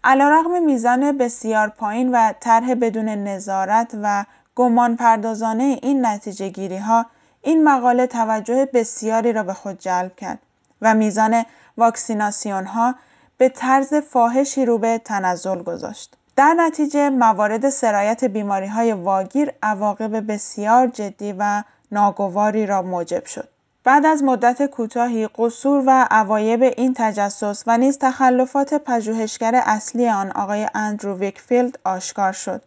علیرغم 0.04 0.64
میزان 0.64 1.18
بسیار 1.18 1.68
پایین 1.68 2.16
و 2.16 2.34
طرح 2.40 2.74
بدون 2.74 3.10
نظارت 3.10 3.92
و 4.02 4.26
گمان 4.56 4.96
پردازانه 4.96 5.80
این 5.82 6.06
نتیجه 6.06 6.50
گیری 6.50 6.78
ها 6.78 7.06
این 7.42 7.64
مقاله 7.64 8.08
توجه 8.08 8.70
بسیاری 8.74 9.34
را 9.34 9.44
به 9.44 9.54
خود 9.54 9.80
جلب 9.80 10.16
کرد 10.16 10.40
و 10.82 10.94
میزان 10.94 11.46
واکسیناسیون 11.78 12.66
ها 12.66 12.96
به 13.38 13.50
طرز 13.50 13.94
فاحشی 13.94 14.66
رو 14.66 14.78
به 14.78 14.98
تنزل 14.98 15.64
گذاشت. 15.64 16.18
در 16.36 16.54
نتیجه 16.54 17.10
موارد 17.10 17.70
سرایت 17.70 18.24
بیماری 18.24 18.68
های 18.68 18.94
واگیر 18.94 19.52
عواقب 19.64 20.32
بسیار 20.32 20.88
جدی 20.88 21.36
و 21.40 21.64
ناگواری 21.92 22.66
را 22.66 22.82
موجب 22.82 23.26
شد. 23.26 23.48
بعد 23.84 24.06
از 24.06 24.24
مدت 24.24 24.66
کوتاهی 24.66 25.28
قصور 25.28 25.84
و 25.88 26.08
معایب 26.12 26.64
این 26.64 26.94
تجسس 26.98 27.64
و 27.68 27.78
نیز 27.78 27.98
تخلفات 27.98 28.74
پژوهشگر 28.74 29.62
اصلی 29.66 30.10
آن 30.10 30.32
آقای 30.32 30.68
اندرو 30.74 31.18
ویکفیلد 31.18 31.80
آشکار 31.84 32.32
شد. 32.32 32.62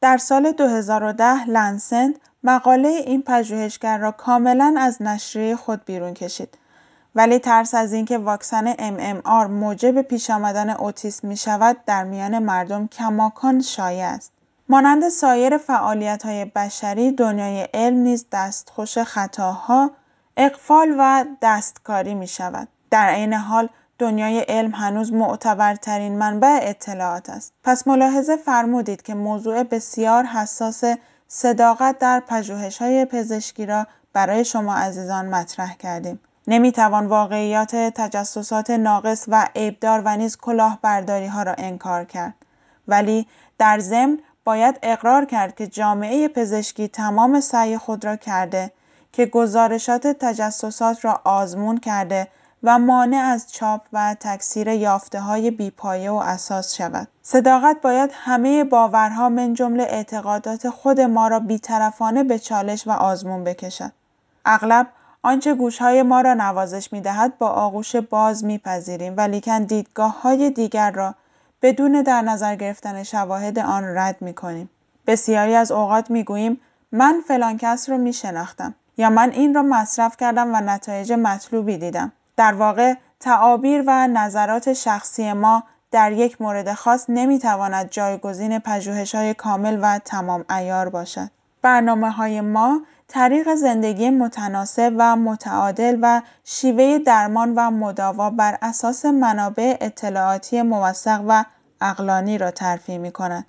در 0.00 0.16
سال 0.16 0.52
2010 0.52 1.50
لنسنت 1.50 2.14
مقاله 2.44 2.88
این 2.88 3.22
پژوهشگر 3.22 3.98
را 3.98 4.10
کاملا 4.10 4.74
از 4.78 5.02
نشریه 5.02 5.56
خود 5.56 5.84
بیرون 5.84 6.14
کشید 6.14 6.58
ولی 7.14 7.38
ترس 7.38 7.74
از 7.74 7.92
اینکه 7.92 8.18
واکسن 8.18 8.74
MMR 8.74 9.50
موجب 9.50 10.02
پیش 10.02 10.30
آمدن 10.30 10.70
اوتیسم 10.70 11.28
می 11.28 11.36
شود 11.36 11.76
در 11.86 12.04
میان 12.04 12.38
مردم 12.38 12.86
کماکان 12.86 13.60
شایع 13.60 14.06
است. 14.06 14.32
مانند 14.68 15.08
سایر 15.08 15.58
فعالیت 15.58 16.22
های 16.22 16.44
بشری 16.44 17.12
دنیای 17.12 17.68
علم 17.74 17.96
نیز 17.96 18.26
دستخوش 18.32 18.98
خطاها، 18.98 19.90
اقفال 20.36 20.94
و 20.98 21.24
دستکاری 21.42 22.14
می 22.14 22.26
شود. 22.26 22.68
در 22.90 23.08
عین 23.08 23.32
حال 23.32 23.68
دنیای 23.98 24.40
علم 24.40 24.70
هنوز 24.70 25.12
معتبرترین 25.12 26.18
منبع 26.18 26.58
اطلاعات 26.62 27.30
است. 27.30 27.52
پس 27.64 27.86
ملاحظه 27.86 28.36
فرمودید 28.36 29.02
که 29.02 29.14
موضوع 29.14 29.62
بسیار 29.62 30.24
حساس 30.24 30.84
صداقت 31.28 31.98
در 31.98 32.22
های 32.80 33.04
پزشکی 33.04 33.66
را 33.66 33.86
برای 34.12 34.44
شما 34.44 34.74
عزیزان 34.74 35.26
مطرح 35.26 35.74
کردیم. 35.74 36.20
نمی‌توان 36.46 37.06
واقعیات 37.06 37.76
تجسسات 37.76 38.70
ناقص 38.70 39.24
و 39.28 39.48
عیبدار 39.56 40.02
و 40.04 40.16
نیز 40.16 40.36
کلاهبرداری 40.36 41.26
ها 41.26 41.42
را 41.42 41.54
انکار 41.58 42.04
کرد. 42.04 42.34
ولی 42.88 43.26
در 43.58 43.78
ضمن 43.78 44.18
باید 44.44 44.78
اقرار 44.82 45.24
کرد 45.24 45.54
که 45.54 45.66
جامعه 45.66 46.28
پزشکی 46.28 46.88
تمام 46.88 47.40
سعی 47.40 47.78
خود 47.78 48.04
را 48.04 48.16
کرده 48.16 48.72
که 49.12 49.26
گزارشات 49.26 50.06
تجسسات 50.06 51.04
را 51.04 51.20
آزمون 51.24 51.78
کرده 51.78 52.28
و 52.62 52.78
مانع 52.78 53.16
از 53.16 53.52
چاپ 53.52 53.80
و 53.92 54.16
تکثیر 54.20 54.68
یافته 54.68 55.20
های 55.20 55.50
بیپایه 55.50 56.10
و 56.10 56.14
اساس 56.14 56.74
شود. 56.74 57.08
صداقت 57.22 57.76
باید 57.82 58.10
همه 58.14 58.64
باورها 58.64 59.28
من 59.28 59.54
جمله 59.54 59.82
اعتقادات 59.82 60.68
خود 60.70 61.00
ما 61.00 61.28
را 61.28 61.40
بیطرفانه 61.40 62.24
به 62.24 62.38
چالش 62.38 62.86
و 62.86 62.90
آزمون 62.90 63.44
بکشد. 63.44 63.92
اغلب 64.44 64.86
آنچه 65.24 65.54
گوشهای 65.54 66.02
ما 66.02 66.20
را 66.20 66.34
نوازش 66.34 66.92
می 66.92 67.00
دهد 67.00 67.38
با 67.38 67.48
آغوش 67.48 67.96
باز 67.96 68.44
میپذیریم 68.44 69.14
ولیکن 69.16 69.62
دیدگاه 69.62 70.22
های 70.22 70.50
دیگر 70.50 70.90
را 70.90 71.14
بدون 71.62 72.02
در 72.02 72.22
نظر 72.22 72.56
گرفتن 72.56 73.02
شواهد 73.02 73.58
آن 73.58 73.84
رد 73.84 74.16
می 74.20 74.34
کنیم. 74.34 74.70
بسیاری 75.06 75.54
از 75.54 75.72
اوقات 75.72 76.10
می 76.10 76.24
گوییم 76.24 76.60
من 76.92 77.20
فلان 77.28 77.56
کس 77.56 77.90
را 77.90 77.96
می 77.96 78.12
شناختم 78.12 78.74
یا 78.96 79.10
من 79.10 79.30
این 79.30 79.54
را 79.54 79.62
مصرف 79.62 80.16
کردم 80.16 80.54
و 80.54 80.60
نتایج 80.60 81.12
مطلوبی 81.12 81.78
دیدم. 81.78 82.12
در 82.36 82.52
واقع 82.52 82.94
تعابیر 83.20 83.84
و 83.86 84.08
نظرات 84.08 84.72
شخصی 84.72 85.32
ما 85.32 85.62
در 85.90 86.12
یک 86.12 86.42
مورد 86.42 86.72
خاص 86.72 87.04
نمی‌تواند 87.08 87.90
جایگزین 87.90 88.58
پژوهش 88.58 89.14
های 89.14 89.34
کامل 89.34 89.78
و 89.82 89.98
تمام 89.98 90.44
ایار 90.50 90.88
باشد. 90.88 91.30
برنامه 91.62 92.10
های 92.10 92.40
ما 92.40 92.80
طریق 93.14 93.54
زندگی 93.54 94.10
متناسب 94.10 94.92
و 94.98 95.16
متعادل 95.16 95.98
و 96.02 96.22
شیوه 96.44 96.98
درمان 96.98 97.54
و 97.56 97.70
مداوا 97.70 98.30
بر 98.30 98.58
اساس 98.62 99.04
منابع 99.04 99.76
اطلاعاتی 99.80 100.62
موثق 100.62 101.24
و 101.28 101.44
اقلانی 101.80 102.38
را 102.38 102.50
ترفیع 102.50 102.98
می 102.98 103.10
کند. 103.10 103.46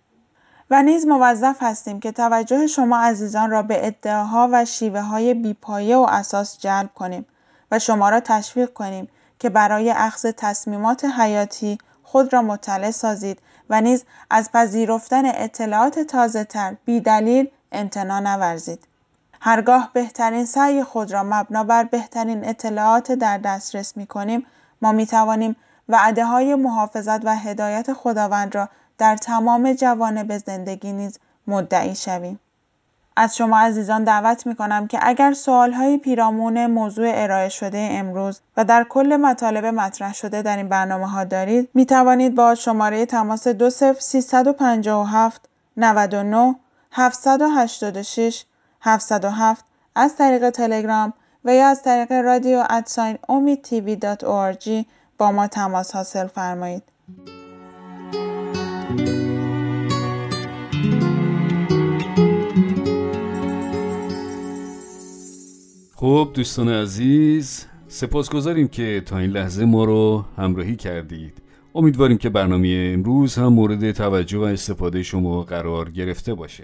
و 0.70 0.84
نیز 0.84 1.08
موظف 1.08 1.58
هستیم 1.62 2.00
که 2.00 2.12
توجه 2.12 2.68
شما 2.68 2.98
عزیزان 2.98 3.50
را 3.50 3.62
به 3.62 3.88
ادعاها 3.88 4.50
و 4.52 4.66
شیوه 4.66 5.02
های 5.02 5.34
بیپایه 5.34 5.98
و 5.98 6.06
اساس 6.10 6.58
جلب 6.60 6.90
کنیم 6.96 7.26
و 7.72 7.80
شما 7.80 8.10
را 8.10 8.20
تشویق 8.20 8.74
کنیم 8.74 9.08
که 9.40 9.50
برای 9.50 9.92
اخذ 9.92 10.32
تصمیمات 10.38 11.06
حیاتی 11.06 11.78
خود 12.04 12.34
را 12.34 12.42
مطلع 12.42 12.92
سازید 12.92 13.40
و 13.70 13.82
نیز 13.82 14.06
از 14.30 14.52
پذیرفتن 14.52 15.26
اطلاعات 15.26 16.00
تازه 16.00 16.44
تر 16.44 16.76
بی 16.86 17.00
دلیل 17.02 17.52
امتنا 17.72 18.20
نورزید. 18.20 18.93
هرگاه 19.46 19.90
بهترین 19.94 20.46
سعی 20.46 20.84
خود 20.84 21.12
را 21.12 21.24
مبنا 21.24 21.64
بر 21.64 21.84
بهترین 21.84 22.50
اطلاعات 22.50 23.12
در 23.12 23.38
دسترس 23.38 23.98
می 23.98 24.08
کنیم 24.08 24.46
ما 24.82 24.92
می 24.92 25.06
توانیم 25.06 25.56
وعده 25.90 26.26
های 26.26 26.56
محافظت 26.56 27.26
و 27.26 27.36
هدایت 27.36 27.94
خداوند 27.94 28.56
را 28.56 28.70
در 28.98 29.18
تمام 29.18 29.74
جوانب 29.74 30.38
زندگی 30.38 30.94
نیز 30.94 31.20
مدعی 31.48 31.96
شویم. 31.96 32.40
از 33.16 33.38
شما 33.38 33.60
عزیزان 33.60 34.04
دعوت 34.04 34.48
می 34.48 34.56
کنم 34.56 34.88
که 34.88 35.00
اگر 35.02 35.34
سوال 35.34 35.74
های 35.74 35.98
پیرامون 35.98 36.68
موضوع 36.68 37.12
ارائه 37.14 37.50
شده 37.50 37.88
امروز 37.92 38.42
و 38.58 38.66
در 38.66 38.86
کل 38.90 39.18
مطالب 39.18 39.66
مطرح 39.66 40.14
شده 40.14 40.42
در 40.42 40.58
این 40.58 40.70
برنامه 40.70 41.10
ها 41.10 41.24
دارید 41.24 41.70
می 41.74 41.86
توانید 41.86 42.36
با 42.36 42.56
شماره 42.56 43.06
تماس 43.06 43.48
20357 43.48 45.50
99 45.78 46.56
786 46.92 48.46
707 48.86 49.66
از 49.96 50.18
طریق 50.18 50.50
تلگرام 50.50 51.14
و 51.46 51.56
یا 51.56 51.68
از 51.68 51.84
طریق 51.84 52.12
رادیو 52.12 52.64
ادساین 52.70 53.18
امید 53.30 53.62
تیوی 53.62 53.98
با 55.18 55.32
ما 55.32 55.48
تماس 55.48 55.96
حاصل 55.96 56.28
فرمایید. 56.28 56.84
خب 65.96 66.32
دوستان 66.34 66.70
عزیز 66.70 67.66
سپاسگزاریم 67.88 68.68
که 68.68 69.02
تا 69.06 69.18
این 69.18 69.30
لحظه 69.30 69.66
ما 69.66 69.84
رو 69.84 70.26
همراهی 70.38 70.76
کردید 70.76 71.42
امیدواریم 71.76 72.18
که 72.18 72.30
برنامه 72.30 72.92
امروز 72.94 73.36
هم 73.36 73.48
مورد 73.48 73.92
توجه 73.92 74.38
و 74.38 74.42
استفاده 74.42 75.04
شما 75.04 75.44
قرار 75.44 75.90
گرفته 75.90 76.34
باشه 76.34 76.64